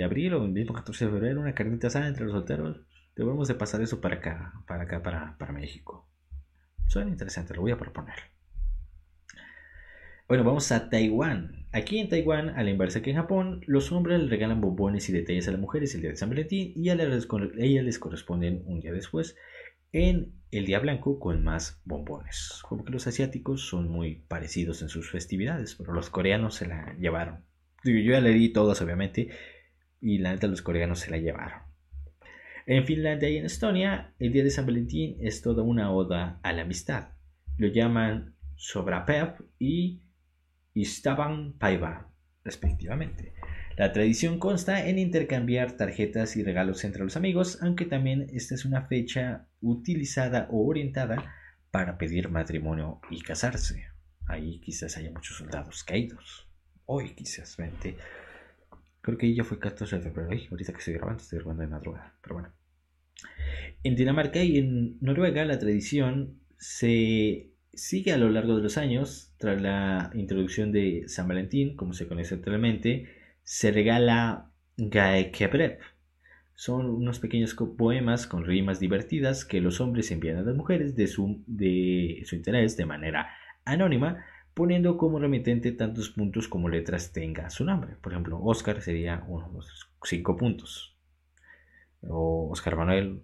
abril 0.04 0.34
o 0.34 0.44
un 0.44 0.54
mismo 0.54 0.74
14 0.74 1.06
de 1.06 1.12
febrero, 1.12 1.42
una 1.42 1.54
carnita 1.54 1.88
asada 1.88 2.08
entre 2.08 2.24
los 2.24 2.34
solteros. 2.34 2.82
Debemos 3.16 3.48
de 3.48 3.54
pasar 3.54 3.82
eso 3.82 4.02
para 4.02 4.16
acá, 4.16 4.52
para 4.66 4.86
acá, 4.86 5.04
para 5.38 5.52
México. 5.52 6.11
Suena 6.92 7.10
interesante, 7.10 7.54
lo 7.54 7.62
voy 7.62 7.72
a 7.72 7.78
proponer. 7.78 8.16
Bueno, 10.28 10.44
vamos 10.44 10.74
a 10.74 10.90
Taiwán. 10.90 11.66
Aquí 11.72 12.00
en 12.00 12.10
Taiwán, 12.10 12.50
a 12.50 12.64
la 12.64 12.70
inversa 12.70 13.02
que 13.02 13.12
en 13.12 13.16
Japón, 13.16 13.64
los 13.66 13.94
hombres 13.94 14.20
le 14.20 14.28
regalan 14.28 14.60
bombones 14.60 15.08
y 15.08 15.14
detalles 15.14 15.48
a 15.48 15.52
las 15.52 15.62
mujeres 15.62 15.96
el 15.96 16.02
día 16.02 16.10
de 16.10 16.18
San 16.18 16.28
Valentín 16.28 16.74
y 16.76 16.90
a 16.90 16.96
ellas 16.96 17.86
les 17.86 17.98
corresponden 17.98 18.64
un 18.66 18.82
día 18.82 18.92
después 18.92 19.38
en 19.94 20.34
el 20.52 20.66
día 20.66 20.80
blanco 20.80 21.18
con 21.18 21.46
más 21.46 21.82
bombones. 21.86 22.60
Como 22.68 22.84
que 22.84 22.92
los 22.92 23.08
asiáticos 23.08 23.62
son 23.62 23.88
muy 23.88 24.26
parecidos 24.28 24.82
en 24.82 24.90
sus 24.90 25.10
festividades, 25.10 25.76
pero 25.76 25.94
los 25.94 26.10
coreanos 26.10 26.56
se 26.56 26.68
la 26.68 26.94
llevaron. 27.00 27.46
Yo 27.86 27.94
ya 27.94 28.20
leí 28.20 28.52
todas, 28.52 28.82
obviamente, 28.82 29.30
y 30.02 30.18
la 30.18 30.34
neta 30.34 30.48
los 30.48 30.62
coreanos 30.62 31.00
se 31.00 31.12
la 31.12 31.20
llevaron. 31.20 31.71
En 32.66 32.86
Finlandia 32.86 33.30
y 33.30 33.38
en 33.38 33.46
Estonia, 33.46 34.14
el 34.20 34.32
día 34.32 34.44
de 34.44 34.52
San 34.52 34.66
Valentín 34.66 35.18
es 35.22 35.42
toda 35.42 35.64
una 35.64 35.92
oda 35.92 36.40
a 36.44 36.54
la 36.54 36.62
amistad. 36.62 37.10
Lo 37.58 37.68
llaman 37.68 38.36
Sobrapep 38.56 39.42
y 39.58 40.02
Staban 40.76 41.54
Paiva, 41.54 42.12
respectivamente. 42.44 43.34
La 43.78 43.92
tradición 43.92 44.38
consta 44.38 44.88
en 44.88 45.00
intercambiar 45.00 45.72
tarjetas 45.72 46.36
y 46.36 46.44
regalos 46.44 46.84
entre 46.84 47.04
los 47.04 47.18
amigos, 47.18 47.58
aunque 47.62 47.86
también 47.86 48.28
esta 48.32 48.54
es 48.54 48.64
una 48.64 48.84
fecha 48.88 49.48
utilizada 49.60 50.48
o 50.52 50.68
orientada 50.68 51.34
para 51.72 51.98
pedir 51.98 52.30
matrimonio 52.30 53.02
y 53.10 53.22
casarse. 53.22 53.88
Ahí 54.28 54.60
quizás 54.60 54.98
haya 54.98 55.12
muchos 55.12 55.38
soldados 55.38 55.84
caídos. 55.84 56.48
Hoy 56.86 57.16
quizás, 57.16 57.58
vente. 57.58 57.96
Creo 59.02 59.18
que 59.18 59.34
ya 59.34 59.44
fue 59.44 59.60
14 59.60 60.00
de 60.00 60.10
ahorita 60.10 60.74
que 60.74 60.80
estoy 60.80 60.94
grabando, 60.94 61.22
estoy 61.22 61.40
grabando 61.40 61.64
de 61.64 61.68
madrugada. 61.68 62.16
Pero 62.22 62.36
bueno. 62.36 62.54
En 63.84 63.96
Dinamarca 63.96 64.44
y 64.44 64.58
en 64.58 64.98
Noruega 65.02 65.44
la 65.46 65.58
tradición 65.58 66.40
se 66.58 67.52
sigue 67.74 68.12
a 68.12 68.18
lo 68.18 68.30
largo 68.30 68.56
de 68.56 68.64
los 68.64 68.78
años, 68.78 69.34
tras 69.38 69.62
la 69.62 70.12
introducción 70.14 70.72
de 70.72 71.06
San 71.08 71.28
Valentín, 71.28 71.76
como 71.76 71.94
se 71.94 72.08
conoce 72.08 72.36
actualmente, 72.36 73.10
se 73.44 73.72
regala 73.72 74.52
Gaekebrev. 74.78 75.80
Son 76.54 76.88
unos 76.88 77.20
pequeños 77.20 77.56
poemas 77.56 78.28
con 78.28 78.46
rimas 78.46 78.80
divertidas 78.80 79.46
que 79.46 79.62
los 79.62 79.82
hombres 79.82 80.12
envían 80.12 80.38
a 80.38 80.44
las 80.44 80.56
mujeres 80.56 80.96
de 80.96 81.08
su, 81.08 81.44
de 81.48 82.22
su 82.26 82.36
interés 82.36 82.78
de 82.78 82.86
manera 82.86 83.30
anónima, 83.66 84.24
poniendo 84.54 84.98
como 84.98 85.20
remitente 85.20 85.72
tantos 85.72 86.10
puntos 86.10 86.48
como 86.48 86.70
letras 86.70 87.12
tenga 87.12 87.50
su 87.50 87.66
nombre. 87.66 87.96
Por 87.96 88.12
ejemplo, 88.12 88.42
Oscar 88.42 88.82
sería 88.82 89.24
unos 89.28 89.90
5 90.04 90.38
puntos. 90.38 90.98
O 92.02 92.50
Oscar 92.52 92.76
Manuel, 92.76 93.24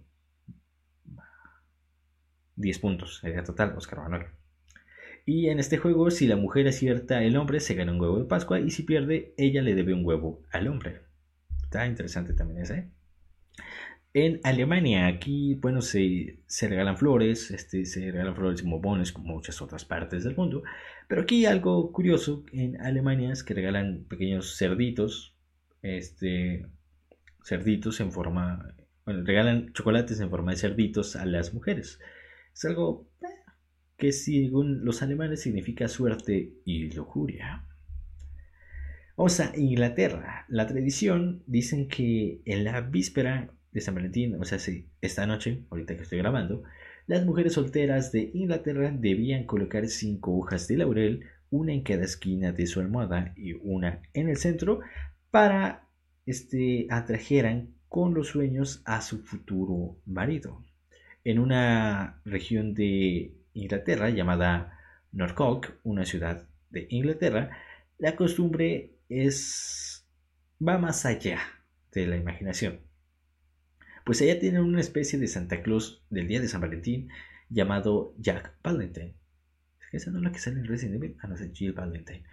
10 2.56 2.78
puntos 2.78 3.18
sería 3.18 3.44
total, 3.44 3.74
Oscar 3.76 4.00
Manuel. 4.00 4.26
Y 5.26 5.48
en 5.48 5.58
este 5.58 5.76
juego, 5.76 6.10
si 6.10 6.26
la 6.26 6.36
mujer 6.36 6.66
acierta 6.68 7.22
el 7.22 7.36
hombre, 7.36 7.60
se 7.60 7.74
gana 7.74 7.92
un 7.92 8.00
huevo 8.00 8.18
de 8.18 8.24
Pascua. 8.24 8.60
Y 8.60 8.70
si 8.70 8.84
pierde, 8.84 9.34
ella 9.36 9.60
le 9.60 9.74
debe 9.74 9.92
un 9.92 10.04
huevo 10.04 10.42
al 10.50 10.68
hombre. 10.68 11.02
Está 11.64 11.86
interesante 11.86 12.32
también 12.32 12.62
ese. 12.62 12.90
En 14.20 14.40
Alemania, 14.42 15.06
aquí, 15.06 15.54
bueno, 15.54 15.80
se, 15.80 16.40
se 16.46 16.66
regalan 16.66 16.96
flores, 16.96 17.52
este, 17.52 17.84
se 17.84 18.10
regalan 18.10 18.34
flores 18.34 18.64
y 18.64 18.68
bombones 18.68 19.12
como 19.12 19.34
muchas 19.34 19.62
otras 19.62 19.84
partes 19.84 20.24
del 20.24 20.34
mundo. 20.34 20.64
Pero 21.06 21.22
aquí 21.22 21.46
algo 21.46 21.92
curioso 21.92 22.44
en 22.52 22.80
Alemania 22.80 23.32
es 23.32 23.44
que 23.44 23.54
regalan 23.54 24.06
pequeños 24.08 24.56
cerditos, 24.58 25.36
este, 25.82 26.66
cerditos 27.44 28.00
en 28.00 28.10
forma, 28.10 28.74
bueno, 29.04 29.22
regalan 29.22 29.72
chocolates 29.72 30.18
en 30.18 30.30
forma 30.30 30.50
de 30.50 30.58
cerditos 30.58 31.14
a 31.14 31.24
las 31.24 31.54
mujeres. 31.54 32.00
Es 32.52 32.64
algo 32.64 33.08
eh, 33.22 33.26
que 33.96 34.10
según 34.10 34.84
los 34.84 35.00
alemanes 35.00 35.42
significa 35.42 35.86
suerte 35.86 36.54
y 36.64 36.90
lujuria. 36.90 37.68
Vamos 39.16 39.38
a 39.38 39.56
Inglaterra. 39.56 40.44
La 40.48 40.66
tradición 40.66 41.44
dicen 41.46 41.86
que 41.86 42.42
en 42.44 42.64
la 42.64 42.80
víspera 42.80 43.54
de 43.72 43.80
San 43.80 43.94
Valentín, 43.94 44.34
o 44.40 44.44
sea, 44.44 44.58
sí, 44.58 44.86
esta 45.00 45.26
noche, 45.26 45.64
ahorita 45.70 45.96
que 45.96 46.02
estoy 46.02 46.18
grabando, 46.18 46.62
las 47.06 47.24
mujeres 47.24 47.54
solteras 47.54 48.12
de 48.12 48.30
Inglaterra 48.34 48.90
debían 48.92 49.44
colocar 49.44 49.86
cinco 49.88 50.36
hojas 50.36 50.68
de 50.68 50.76
laurel, 50.76 51.24
una 51.50 51.72
en 51.72 51.82
cada 51.82 52.04
esquina 52.04 52.52
de 52.52 52.66
su 52.66 52.80
almohada 52.80 53.32
y 53.36 53.54
una 53.54 54.02
en 54.12 54.28
el 54.28 54.36
centro, 54.36 54.80
para 55.30 55.88
este, 56.26 56.86
atrajeran 56.90 57.74
con 57.88 58.14
los 58.14 58.28
sueños 58.28 58.82
a 58.84 59.00
su 59.00 59.24
futuro 59.24 59.96
marido. 60.04 60.64
En 61.24 61.38
una 61.38 62.20
región 62.24 62.74
de 62.74 63.32
Inglaterra 63.54 64.10
llamada 64.10 64.78
Norfolk, 65.12 65.78
una 65.84 66.04
ciudad 66.04 66.46
de 66.70 66.86
Inglaterra, 66.90 67.50
la 67.98 68.14
costumbre 68.14 68.92
es 69.08 70.06
va 70.66 70.78
más 70.78 71.06
allá 71.06 71.40
de 71.92 72.06
la 72.06 72.16
imaginación. 72.16 72.87
Pues 74.08 74.22
allá 74.22 74.38
tienen 74.38 74.62
una 74.62 74.80
especie 74.80 75.18
de 75.18 75.26
Santa 75.26 75.60
Claus 75.60 76.02
del 76.08 76.28
día 76.28 76.40
de 76.40 76.48
San 76.48 76.62
Valentín 76.62 77.10
llamado 77.50 78.14
Jack 78.16 78.54
Valentine. 78.62 79.14
Esa 79.92 80.10
no 80.10 80.16
es 80.16 80.24
la 80.24 80.32
que 80.32 80.38
sale 80.38 80.60
en 80.60 80.66
Resident 80.66 80.96
Evil. 80.96 81.18
Ah, 81.20 81.26
no 81.26 81.36
Jill 81.36 81.74
Valentine. 81.74 82.24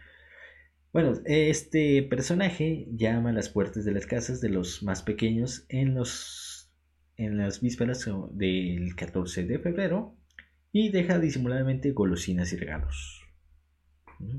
Bueno, 0.94 1.20
este 1.26 2.02
personaje 2.04 2.88
llama 2.96 3.32
a 3.32 3.34
las 3.34 3.50
puertas 3.50 3.84
de 3.84 3.92
las 3.92 4.06
casas 4.06 4.40
de 4.40 4.48
los 4.48 4.84
más 4.84 5.04
pequeños 5.04 5.66
en, 5.68 5.96
los, 5.96 6.72
en 7.18 7.38
las 7.38 7.60
vísperas 7.60 8.10
del 8.32 8.96
14 8.96 9.44
de 9.44 9.60
febrero 9.60 10.16
y 10.72 10.92
deja 10.94 11.20
disimuladamente 11.20 11.92
golosinas 11.92 12.54
y 12.54 12.56
regalos. 12.56 13.22
¿Mm? 14.20 14.38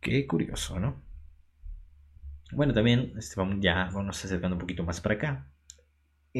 Qué 0.00 0.28
curioso, 0.28 0.78
¿no? 0.78 1.02
Bueno, 2.52 2.72
también 2.72 3.14
este, 3.18 3.34
ya 3.58 3.90
vamos 3.92 4.24
acercando 4.24 4.54
un 4.54 4.60
poquito 4.60 4.84
más 4.84 5.00
para 5.00 5.16
acá. 5.16 5.52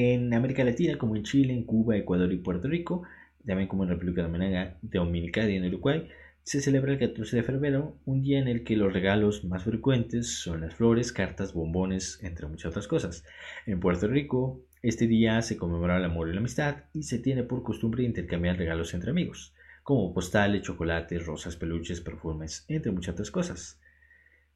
En 0.01 0.33
América 0.33 0.63
Latina, 0.63 0.97
como 0.97 1.17
en 1.17 1.25
Chile, 1.25 1.53
en 1.53 1.65
Cuba, 1.65 1.97
Ecuador 1.97 2.33
y 2.33 2.37
Puerto 2.37 2.69
Rico, 2.69 3.03
también 3.45 3.67
como 3.67 3.83
en 3.83 3.89
República 3.89 4.23
Dominicana 4.23 5.51
y 5.51 5.57
en 5.57 5.65
Uruguay, 5.65 6.07
se 6.45 6.61
celebra 6.61 6.93
el 6.93 7.01
14 7.01 7.35
de 7.35 7.43
febrero, 7.43 7.99
un 8.05 8.23
día 8.23 8.39
en 8.39 8.47
el 8.47 8.63
que 8.63 8.77
los 8.77 8.93
regalos 8.93 9.43
más 9.43 9.65
frecuentes 9.65 10.39
son 10.39 10.61
las 10.61 10.77
flores, 10.77 11.13
cartas, 11.13 11.53
bombones, 11.53 12.21
entre 12.23 12.47
muchas 12.47 12.71
otras 12.71 12.87
cosas. 12.87 13.25
En 13.67 13.81
Puerto 13.81 14.07
Rico, 14.07 14.63
este 14.83 15.09
día 15.09 15.43
se 15.43 15.57
conmemora 15.57 15.97
el 15.97 16.05
amor 16.05 16.29
y 16.29 16.33
la 16.33 16.39
amistad 16.39 16.85
y 16.95 17.03
se 17.03 17.19
tiene 17.19 17.43
por 17.43 17.65
costumbre 17.65 18.05
intercambiar 18.05 18.57
regalos 18.57 18.95
entre 18.95 19.11
amigos 19.11 19.53
como 19.83 20.15
postales, 20.15 20.63
chocolates, 20.63 21.27
rosas, 21.27 21.57
peluches, 21.57 22.01
perfumes, 22.03 22.65
entre 22.69 22.93
muchas 22.93 23.15
otras 23.15 23.33
cosas. 23.33 23.81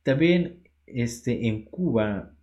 También 0.04 0.68
este, 0.86 1.48
en 1.48 1.64
Cuba 1.64 2.36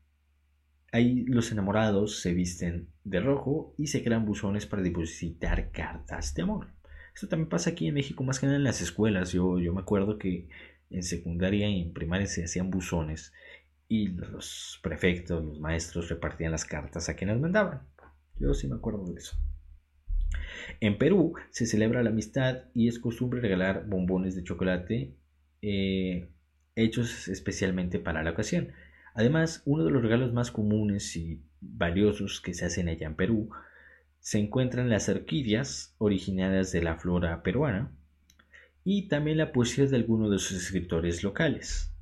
ahí 0.91 1.23
los 1.25 1.52
enamorados 1.52 2.19
se 2.19 2.34
visten 2.34 2.89
de 3.04 3.19
rojo 3.19 3.73
y 3.78 3.88
se 3.88 4.04
crean 4.04 4.25
buzones 4.25 4.65
para 4.65 4.82
depositar 4.82 5.71
cartas 5.71 6.34
de 6.34 6.43
amor. 6.43 6.67
Esto 7.13 7.28
también 7.28 7.49
pasa 7.49 7.71
aquí 7.71 7.88
en 7.88 7.95
México 7.95 8.23
más 8.23 8.39
que 8.39 8.45
nada 8.45 8.58
en 8.58 8.63
las 8.63 8.82
escuelas. 8.82 9.32
Yo, 9.32 9.60
yo 9.60 9.73
me 9.73 9.82
acuerdo 9.82 10.17
que 10.17 10.47
en 10.89 11.04
secundaria 11.04 11.69
y 11.69 11.82
en 11.82 11.93
primaria 11.93 12.28
se 12.28 12.43
hacían 12.43 12.69
buzones 12.69 13.34
y 13.88 14.08
los 14.10 14.80
prefectos, 14.84 15.43
los 15.43 15.60
maestros 15.60 16.10
repartían 16.10 16.52
las 16.52 16.65
cartas 16.65 17.10
a 17.10 17.15
quienes 17.15 17.39
mandaban. 17.39 17.82
Yo 18.39 18.54
sí 18.54 18.67
me 18.67 18.75
acuerdo 18.75 19.06
de 19.06 19.15
eso. 19.15 19.36
En 20.80 20.97
Perú 20.97 21.34
se 21.49 21.65
celebra 21.65 22.04
la 22.04 22.12
amistad 22.12 22.65
y 22.73 22.88
es 22.88 22.99
costumbre 22.99 23.41
regalar 23.41 23.88
bombones 23.88 24.36
de 24.36 24.43
chocolate 24.43 25.15
eh, 25.62 26.30
hechos 26.75 27.28
especialmente 27.28 27.99
para 27.99 28.23
la 28.23 28.32
ocasión. 28.32 28.71
Además, 29.13 29.62
uno 29.65 29.84
de 29.84 29.91
los 29.91 30.02
regalos 30.02 30.34
más 30.34 30.52
comunes 30.52 31.15
y 31.15 31.41
valiosos 31.62 32.41
que 32.41 32.54
se 32.54 32.65
hacen 32.65 32.88
allá 32.88 33.08
en 33.08 33.15
Perú 33.15 33.50
se 34.19 34.39
encuentran 34.39 34.89
las 34.89 35.10
orquídeas 35.10 35.95
originadas 35.98 36.72
de 36.72 36.82
la 36.82 36.98
flora 36.98 37.41
peruana 37.41 37.91
y 38.84 39.08
también 39.08 39.38
la 39.38 39.52
poesía 39.52 39.86
de 39.86 39.95
algunos 39.95 40.32
de 40.32 40.39
sus 40.39 40.58
escritores 40.58 41.24
locales. 41.24 41.93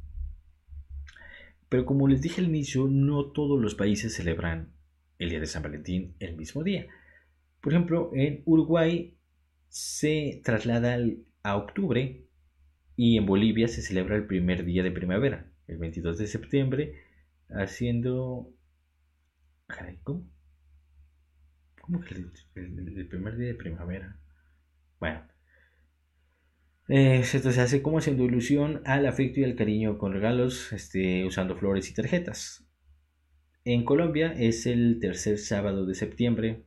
Pero 1.69 1.85
como 1.85 2.07
les 2.07 2.21
dije 2.21 2.41
al 2.41 2.47
inicio, 2.47 2.87
no 2.87 3.31
todos 3.31 3.61
los 3.61 3.75
países 3.75 4.13
celebran 4.13 4.71
el 5.19 5.29
Día 5.29 5.39
de 5.39 5.47
San 5.47 5.63
Valentín 5.63 6.15
el 6.19 6.37
mismo 6.37 6.63
día. 6.63 6.87
Por 7.61 7.73
ejemplo, 7.73 8.11
en 8.13 8.41
Uruguay 8.45 9.17
se 9.67 10.41
traslada 10.43 10.97
a 11.43 11.57
octubre 11.57 12.25
y 12.95 13.17
en 13.17 13.25
Bolivia 13.25 13.67
se 13.67 13.81
celebra 13.81 14.15
el 14.15 14.25
primer 14.25 14.63
día 14.63 14.83
de 14.83 14.91
primavera, 14.91 15.51
el 15.67 15.77
22 15.77 16.17
de 16.17 16.27
septiembre, 16.27 16.93
haciendo... 17.49 18.49
¿Cómo? 20.03 20.25
¿Cómo 21.81 22.01
que 22.01 22.15
el, 22.15 23.07
primer 23.07 23.37
día 23.37 23.47
de 23.47 23.55
primavera? 23.55 24.17
Bueno. 24.99 25.21
Esto 26.87 27.51
se 27.51 27.61
hace 27.61 27.81
como 27.81 27.97
haciendo 27.97 28.23
ilusión 28.23 28.81
al 28.85 29.05
afecto 29.05 29.41
y 29.41 29.43
al 29.43 29.55
cariño 29.55 29.97
con 29.97 30.13
regalos, 30.13 30.71
este, 30.71 31.25
usando 31.25 31.57
flores 31.57 31.89
y 31.89 31.93
tarjetas. 31.93 32.65
En 33.65 33.83
Colombia 33.83 34.33
es 34.37 34.65
el 34.65 34.99
tercer 35.01 35.37
sábado 35.37 35.85
de 35.85 35.95
septiembre, 35.95 36.63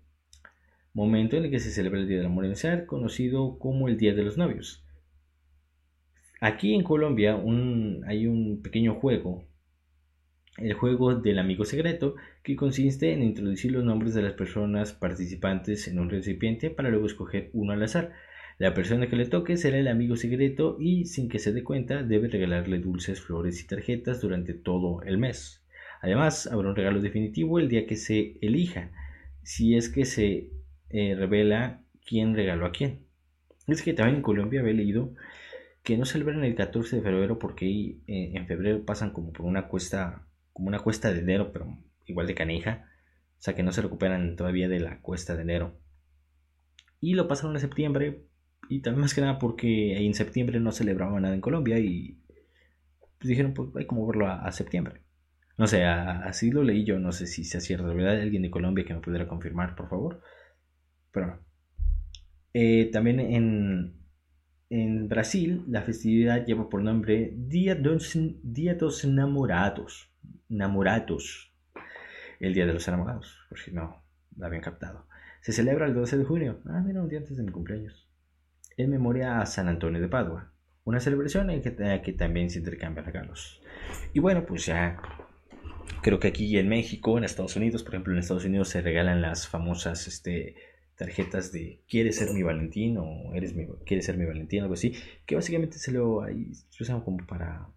momento 0.92 1.36
en 1.36 1.44
el 1.44 1.50
que 1.50 1.58
se 1.58 1.70
celebra 1.70 2.00
el 2.00 2.08
Día 2.08 2.18
del 2.18 2.26
Amor 2.26 2.44
y 2.44 2.54
Ser, 2.54 2.84
conocido 2.84 3.58
como 3.58 3.88
el 3.88 3.96
Día 3.96 4.14
de 4.14 4.22
los 4.22 4.36
Novios. 4.36 4.84
Aquí 6.42 6.74
en 6.74 6.82
Colombia 6.82 7.38
hay 8.06 8.26
un 8.26 8.62
pequeño 8.62 8.94
juego, 8.94 9.44
el 10.56 10.72
juego 10.72 11.14
del 11.14 11.38
amigo 11.38 11.66
secreto, 11.66 12.14
que 12.42 12.56
consiste 12.56 13.12
en 13.12 13.22
introducir 13.22 13.72
los 13.72 13.84
nombres 13.84 14.14
de 14.14 14.22
las 14.22 14.32
personas 14.32 14.94
participantes 14.94 15.86
en 15.86 15.98
un 15.98 16.08
recipiente 16.08 16.70
para 16.70 16.88
luego 16.88 17.04
escoger 17.04 17.50
uno 17.52 17.74
al 17.74 17.82
azar. 17.82 18.12
La 18.56 18.72
persona 18.72 19.06
que 19.06 19.16
le 19.16 19.26
toque 19.26 19.58
será 19.58 19.76
el 19.76 19.88
amigo 19.88 20.16
secreto 20.16 20.78
y 20.80 21.04
sin 21.04 21.28
que 21.28 21.38
se 21.38 21.52
dé 21.52 21.62
cuenta 21.62 22.02
debe 22.02 22.28
regalarle 22.28 22.78
dulces, 22.78 23.20
flores 23.20 23.62
y 23.62 23.66
tarjetas 23.66 24.22
durante 24.22 24.54
todo 24.54 25.02
el 25.02 25.18
mes. 25.18 25.62
Además, 26.00 26.46
habrá 26.46 26.70
un 26.70 26.76
regalo 26.76 27.02
definitivo 27.02 27.58
el 27.58 27.68
día 27.68 27.86
que 27.86 27.96
se 27.96 28.38
elija, 28.40 28.90
si 29.42 29.76
es 29.76 29.90
que 29.90 30.06
se 30.06 30.48
eh, 30.88 31.14
revela 31.16 31.82
quién 32.06 32.34
regaló 32.34 32.64
a 32.64 32.72
quién. 32.72 33.00
Es 33.66 33.82
que 33.82 33.92
también 33.92 34.16
en 34.16 34.22
Colombia 34.22 34.60
había 34.60 34.72
leído 34.72 35.14
que 35.90 35.98
no 35.98 36.04
celebran 36.04 36.44
el 36.44 36.54
14 36.54 36.96
de 36.96 37.02
febrero 37.02 37.40
porque 37.40 37.66
eh, 38.06 38.30
en 38.36 38.46
febrero 38.46 38.84
pasan 38.84 39.10
como 39.10 39.32
por 39.32 39.44
una 39.44 39.66
cuesta, 39.66 40.24
como 40.52 40.68
una 40.68 40.78
cuesta 40.78 41.12
de 41.12 41.18
enero, 41.18 41.50
pero 41.52 41.66
igual 42.06 42.28
de 42.28 42.36
canija. 42.36 42.86
O 43.32 43.42
sea 43.42 43.56
que 43.56 43.64
no 43.64 43.72
se 43.72 43.82
recuperan 43.82 44.36
todavía 44.36 44.68
de 44.68 44.78
la 44.78 45.00
cuesta 45.00 45.34
de 45.34 45.42
enero. 45.42 45.80
Y 47.00 47.14
lo 47.14 47.26
pasaron 47.26 47.56
en 47.56 47.60
septiembre. 47.60 48.22
Y 48.68 48.82
también 48.82 49.00
más 49.00 49.14
que 49.14 49.20
nada 49.20 49.40
porque 49.40 50.06
en 50.06 50.14
septiembre 50.14 50.60
no 50.60 50.70
celebraban 50.70 51.22
nada 51.22 51.34
en 51.34 51.40
Colombia 51.40 51.80
y 51.80 52.20
pues 53.18 53.28
dijeron 53.28 53.52
pues 53.52 53.70
hay 53.74 53.86
como 53.86 54.06
verlo 54.06 54.28
a, 54.28 54.52
septiembre. 54.52 55.02
No 55.58 55.66
sé, 55.66 55.82
así 55.82 56.52
lo 56.52 56.62
leí 56.62 56.84
yo, 56.84 57.00
no 57.00 57.10
sé 57.10 57.26
si 57.26 57.42
sea 57.42 57.60
cierto. 57.60 57.92
¿Verdad? 57.92 58.20
Alguien 58.20 58.42
de 58.42 58.50
Colombia 58.50 58.84
que 58.84 58.94
me 58.94 59.00
pudiera 59.00 59.26
confirmar, 59.26 59.74
por 59.74 59.88
favor. 59.88 60.22
Pero 61.10 61.40
Eh, 62.54 62.90
también 62.92 63.18
en, 63.18 63.99
en 64.70 65.08
Brasil, 65.08 65.64
la 65.68 65.82
festividad 65.82 66.46
lleva 66.46 66.68
por 66.68 66.82
nombre 66.82 67.34
Dia 67.36 67.74
dos, 67.74 68.16
Dia 68.42 68.76
dos 68.76 69.04
Namorados. 69.04 70.10
Namorados. 70.48 71.52
El 72.38 72.54
Día 72.54 72.66
de 72.66 72.72
los 72.72 72.86
Enamorados, 72.86 73.36
por 73.48 73.58
si 73.58 73.72
no 73.72 74.02
lo 74.36 74.46
habían 74.46 74.62
captado. 74.62 75.06
Se 75.40 75.52
celebra 75.52 75.86
el 75.86 75.94
12 75.94 76.18
de 76.18 76.24
junio. 76.24 76.60
Ah, 76.66 76.82
mira, 76.84 77.02
un 77.02 77.08
día 77.08 77.18
antes 77.18 77.36
de 77.36 77.42
mi 77.42 77.50
cumpleaños. 77.50 78.08
En 78.76 78.90
memoria 78.90 79.40
a 79.40 79.46
San 79.46 79.68
Antonio 79.68 80.00
de 80.00 80.08
Padua. 80.08 80.52
Una 80.84 81.00
celebración 81.00 81.50
en 81.50 81.62
que, 81.62 81.74
que 82.02 82.12
también 82.12 82.48
se 82.48 82.58
intercambian 82.58 83.04
regalos. 83.04 83.60
Y 84.14 84.20
bueno, 84.20 84.46
pues 84.46 84.66
ya 84.66 85.00
creo 86.02 86.20
que 86.20 86.28
aquí 86.28 86.56
en 86.58 86.68
México, 86.68 87.18
en 87.18 87.24
Estados 87.24 87.56
Unidos, 87.56 87.82
por 87.82 87.94
ejemplo, 87.94 88.12
en 88.12 88.20
Estados 88.20 88.44
Unidos 88.44 88.68
se 88.68 88.80
regalan 88.80 89.20
las 89.20 89.48
famosas 89.48 90.06
este, 90.06 90.56
tarjetas 91.00 91.50
de 91.50 91.80
¿quieres 91.88 92.16
ser 92.16 92.30
mi 92.34 92.42
Valentín? 92.42 92.98
o 92.98 93.34
¿eres 93.34 93.54
mi, 93.54 93.66
¿quieres 93.86 94.04
ser 94.04 94.18
mi 94.18 94.26
Valentín? 94.26 94.60
algo 94.60 94.74
así, 94.74 94.94
que 95.24 95.34
básicamente 95.34 95.78
se 95.78 95.92
lo 95.92 96.22
ahí, 96.22 96.52
se 96.68 96.82
usan 96.82 97.00
como 97.00 97.26
para 97.26 97.70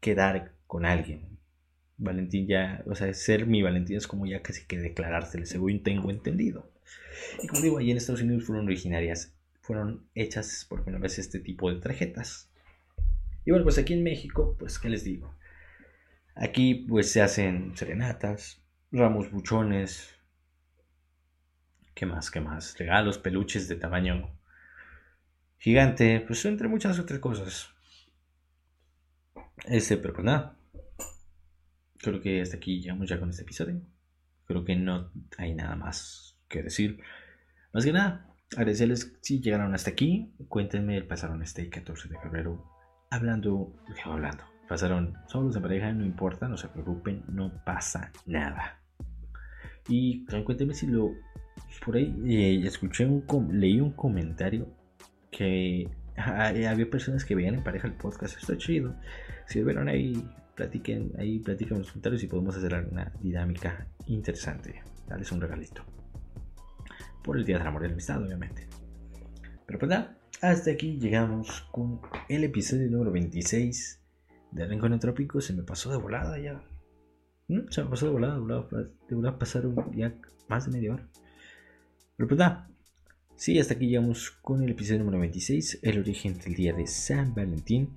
quedar 0.00 0.54
con 0.66 0.86
alguien. 0.86 1.38
Valentín 1.98 2.46
ya, 2.48 2.82
o 2.86 2.94
sea, 2.94 3.12
ser 3.12 3.46
mi 3.46 3.60
Valentín 3.60 3.98
es 3.98 4.06
como 4.06 4.24
ya 4.24 4.40
casi 4.40 4.64
que 4.64 4.78
declarárselo, 4.78 5.44
según 5.44 5.82
tengo 5.82 6.10
entendido. 6.10 6.72
Y 7.42 7.48
como 7.48 7.60
digo, 7.60 7.76
ahí 7.76 7.90
en 7.90 7.98
Estados 7.98 8.22
Unidos 8.22 8.44
fueron 8.44 8.64
originarias, 8.64 9.34
fueron 9.60 10.06
hechas 10.14 10.66
por 10.66 10.84
primera 10.84 11.02
vez 11.02 11.18
este 11.18 11.38
tipo 11.38 11.70
de 11.70 11.80
tarjetas. 11.80 12.50
Y 13.44 13.50
bueno, 13.50 13.64
pues 13.64 13.76
aquí 13.76 13.92
en 13.92 14.02
México, 14.02 14.56
pues, 14.58 14.78
¿qué 14.78 14.88
les 14.88 15.04
digo? 15.04 15.34
Aquí 16.34 16.86
pues 16.88 17.12
se 17.12 17.20
hacen 17.20 17.76
serenatas, 17.76 18.62
ramos 18.90 19.30
buchones, 19.30 20.14
¿qué 21.94 22.06
más? 22.06 22.30
¿Qué 22.30 22.40
más? 22.40 22.76
Regalos, 22.78 23.18
peluches 23.18 23.68
de 23.68 23.76
tamaño 23.76 24.38
gigante, 25.58 26.20
pues 26.26 26.44
entre 26.44 26.68
muchas 26.68 26.98
otras 26.98 27.20
cosas. 27.20 27.68
Este, 29.64 29.96
pero 29.96 30.14
pues 30.14 30.24
nada. 30.24 30.56
Creo 31.98 32.20
que 32.20 32.40
hasta 32.40 32.56
aquí 32.56 32.80
llegamos 32.80 33.08
ya 33.08 33.18
con 33.18 33.30
este 33.30 33.42
episodio. 33.42 33.80
Creo 34.44 34.64
que 34.64 34.74
no 34.74 35.12
hay 35.38 35.54
nada 35.54 35.76
más 35.76 36.36
que 36.48 36.62
decir. 36.62 37.00
Más 37.72 37.84
que 37.84 37.92
nada, 37.92 38.34
agradecerles 38.56 39.16
si 39.20 39.40
llegaron 39.40 39.74
hasta 39.74 39.90
aquí. 39.90 40.34
Cuéntenme, 40.48 41.02
pasaron 41.02 41.42
este 41.42 41.70
14 41.70 42.08
de 42.08 42.18
febrero 42.18 42.72
hablando, 43.12 43.74
hablando, 44.04 44.44
pasaron 44.68 45.14
solos 45.28 45.54
de 45.54 45.60
pareja, 45.60 45.92
no 45.92 46.04
importa, 46.04 46.48
no 46.48 46.56
se 46.56 46.68
preocupen, 46.68 47.24
no 47.28 47.62
pasa 47.64 48.10
nada. 48.26 48.80
Y 49.86 50.24
cuéntenme 50.24 50.74
si 50.74 50.86
lo 50.86 51.10
por 51.80 51.96
ahí 51.96 52.14
eh, 52.26 52.66
escuché 52.66 53.06
un 53.06 53.24
leí 53.52 53.80
un 53.80 53.92
comentario 53.92 54.68
que 55.30 55.88
había 56.16 56.90
personas 56.90 57.24
que 57.24 57.34
veían 57.34 57.54
en 57.54 57.64
pareja 57.64 57.88
el 57.88 57.94
podcast, 57.94 58.36
está 58.36 58.56
chido. 58.56 58.94
Si 59.46 59.58
lo 59.58 59.66
vieron 59.66 59.88
ahí, 59.88 60.22
platiquen, 60.54 61.12
ahí 61.18 61.38
platiquen 61.38 61.74
en 61.74 61.82
los 61.82 61.92
comentarios 61.92 62.22
y 62.22 62.26
podemos 62.26 62.56
hacer 62.56 62.74
alguna 62.74 63.12
dinámica 63.20 63.86
interesante. 64.06 64.82
Darles 65.08 65.32
un 65.32 65.40
regalito. 65.40 65.82
Por 67.22 67.38
el 67.38 67.44
Día 67.44 67.58
del 67.58 67.66
Amor 67.66 67.84
y 67.84 67.88
la 67.88 67.92
Amistad, 67.92 68.22
obviamente. 68.22 68.68
Pero 69.66 69.78
pues 69.78 69.88
nada, 69.88 70.18
hasta 70.40 70.70
aquí 70.70 70.98
llegamos 70.98 71.62
con 71.70 72.00
el 72.28 72.44
episodio 72.44 72.90
número 72.90 73.12
26 73.12 74.02
de 74.52 74.66
Rincón 74.66 74.98
Trópico 74.98 75.40
se 75.40 75.54
me 75.54 75.62
pasó 75.62 75.90
de 75.90 75.96
volada 75.96 76.38
ya. 76.38 76.62
¿Mm? 77.48 77.68
Se 77.70 77.82
me 77.82 77.90
pasó 77.90 78.06
de 78.06 78.12
volada, 78.12 78.34
de 78.34 78.40
volada, 78.40 78.68
de 78.70 79.14
volada 79.14 79.38
pasaron 79.38 79.74
ya 79.94 80.14
más 80.48 80.66
de 80.66 80.72
media 80.72 80.94
hora. 80.94 81.08
Pero 82.16 82.28
pues 82.28 82.38
nada, 82.38 82.70
sí, 83.36 83.58
hasta 83.58 83.74
aquí 83.74 83.86
llegamos 83.86 84.30
con 84.30 84.62
el 84.62 84.70
episodio 84.70 85.00
número 85.00 85.18
26, 85.20 85.80
el 85.82 85.98
origen 85.98 86.38
del 86.38 86.54
día 86.54 86.72
de 86.72 86.86
San 86.86 87.34
Valentín. 87.34 87.94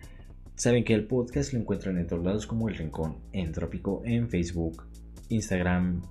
Saben 0.55 0.85
que 0.85 0.93
el 0.93 1.05
podcast 1.05 1.51
lo 1.51 1.59
encuentran 1.59 1.97
en 1.97 2.07
todos 2.07 2.23
lados 2.23 2.47
como 2.47 2.69
El 2.69 2.75
Rincón 2.75 3.17
Entrópico 3.33 4.01
en 4.05 4.29
Facebook, 4.29 4.87
Instagram, 5.27 6.01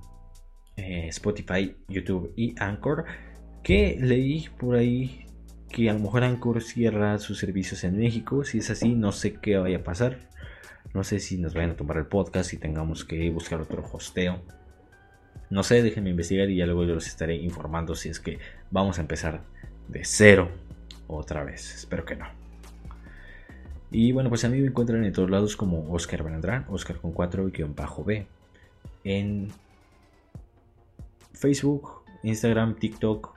eh, 0.77 1.09
Spotify, 1.09 1.75
YouTube 1.89 2.33
y 2.37 2.55
Anchor. 2.59 3.07
Que 3.63 3.97
leí 3.99 4.49
por 4.59 4.77
ahí 4.77 5.25
que 5.71 5.89
a 5.89 5.95
lo 5.95 6.01
mejor 6.01 6.25
Anchor 6.25 6.63
cierra 6.63 7.19
sus 7.19 7.39
servicios 7.39 7.85
en 7.85 7.97
México. 7.97 8.45
Si 8.45 8.59
es 8.59 8.69
así, 8.69 8.95
no 8.95 9.13
sé 9.13 9.35
qué 9.35 9.57
vaya 9.57 9.79
a 9.79 9.83
pasar. 9.83 10.29
No 10.93 11.03
sé 11.05 11.21
si 11.21 11.39
nos 11.39 11.55
vayan 11.55 11.71
a 11.71 11.77
tomar 11.77 11.97
el 11.97 12.07
podcast 12.07 12.53
y 12.53 12.59
tengamos 12.59 13.07
que 13.07 13.31
buscar 13.31 13.63
otro 13.63 13.83
hosteo. 13.91 14.43
No 15.51 15.62
sé, 15.62 15.82
déjenme 15.82 16.11
investigar 16.11 16.51
y 16.51 16.57
ya 16.57 16.66
luego 16.66 16.84
yo 16.84 16.95
los 16.95 17.07
estaré 17.07 17.36
informando 17.36 17.95
si 17.95 18.09
es 18.09 18.20
que 18.20 18.38
vamos 18.70 18.99
a 18.99 19.03
empezar 19.03 19.42
de 19.88 20.05
cero 20.05 20.51
otra 21.07 21.45
vez. 21.45 21.74
Espero 21.74 22.05
que 22.05 22.16
no. 22.16 22.26
Y 23.90 24.12
bueno, 24.12 24.28
pues 24.28 24.45
a 24.45 24.49
mí 24.49 24.61
me 24.61 24.66
encuentran 24.66 25.05
en 25.05 25.12
todos 25.12 25.30
lados 25.30 25.57
como 25.57 25.92
Oscar 25.92 26.22
Balandrán, 26.22 26.66
Oscar 26.68 26.97
con 26.97 27.12
4 27.12 27.49
y 27.49 27.62
bajo 27.62 28.03
B. 28.03 28.26
En 29.05 29.53
Facebook, 31.32 32.03
Instagram, 32.22 32.74
TikTok, 32.74 33.34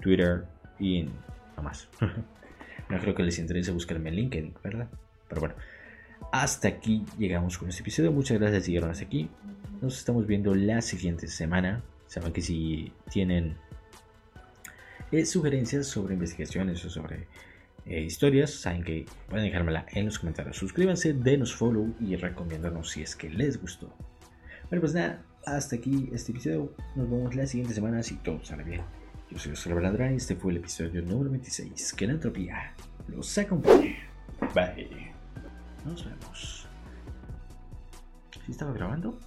Twitter 0.00 0.44
y 0.78 1.02
nada 1.02 1.62
más. 1.62 1.88
no 2.88 2.98
creo 2.98 3.14
que 3.14 3.22
les 3.22 3.38
interese 3.38 3.72
buscarme 3.72 4.08
en 4.08 4.16
LinkedIn, 4.16 4.54
¿verdad? 4.62 4.88
Pero 5.28 5.40
bueno, 5.40 5.54
hasta 6.32 6.66
aquí 6.66 7.04
llegamos 7.18 7.58
con 7.58 7.68
este 7.68 7.82
episodio. 7.82 8.10
Muchas 8.10 8.40
gracias 8.40 8.64
si 8.64 8.72
llegaron 8.72 8.90
hasta 8.90 9.04
aquí. 9.04 9.28
Nos 9.80 9.98
estamos 9.98 10.26
viendo 10.26 10.54
la 10.54 10.80
siguiente 10.80 11.28
semana. 11.28 11.84
Saben 12.06 12.32
que 12.32 12.40
si 12.40 12.90
tienen 13.10 13.56
eh, 15.12 15.26
sugerencias 15.26 15.86
sobre 15.86 16.14
investigaciones 16.14 16.84
o 16.84 16.90
sobre 16.90 17.28
eh, 17.84 18.00
historias, 18.00 18.50
saben 18.50 18.82
que 18.82 19.06
pueden 19.28 19.46
dejármela 19.46 19.84
en 19.92 20.06
los 20.06 20.18
comentarios. 20.18 20.56
Suscríbanse, 20.56 21.12
denos 21.12 21.54
follow 21.54 21.94
y 22.00 22.16
recomiéndanos 22.16 22.90
si 22.90 23.02
es 23.02 23.14
que 23.14 23.28
les 23.28 23.60
gustó. 23.60 23.94
Bueno, 24.70 24.80
pues 24.80 24.94
nada, 24.94 25.22
hasta 25.44 25.76
aquí 25.76 26.08
este 26.12 26.32
episodio. 26.32 26.74
Nos 26.96 27.10
vemos 27.10 27.34
la 27.34 27.46
siguiente 27.46 27.74
semana 27.74 28.02
si 28.02 28.16
todo 28.16 28.42
sale 28.42 28.64
bien. 28.64 28.80
Yo 29.30 29.38
soy 29.38 29.52
Oscar 29.52 29.74
Balandrán 29.74 30.14
y 30.14 30.16
este 30.16 30.34
fue 30.34 30.52
el 30.52 30.58
episodio 30.58 31.02
número 31.02 31.30
26. 31.30 31.92
Que 31.92 32.06
la 32.06 32.14
entropía 32.14 32.74
los 33.08 33.36
acompañe. 33.36 33.98
Bye. 34.54 35.11
Nos 35.84 36.04
vemos. 36.04 36.66
¿Sí 38.44 38.52
estaba 38.52 38.72
grabando? 38.72 39.18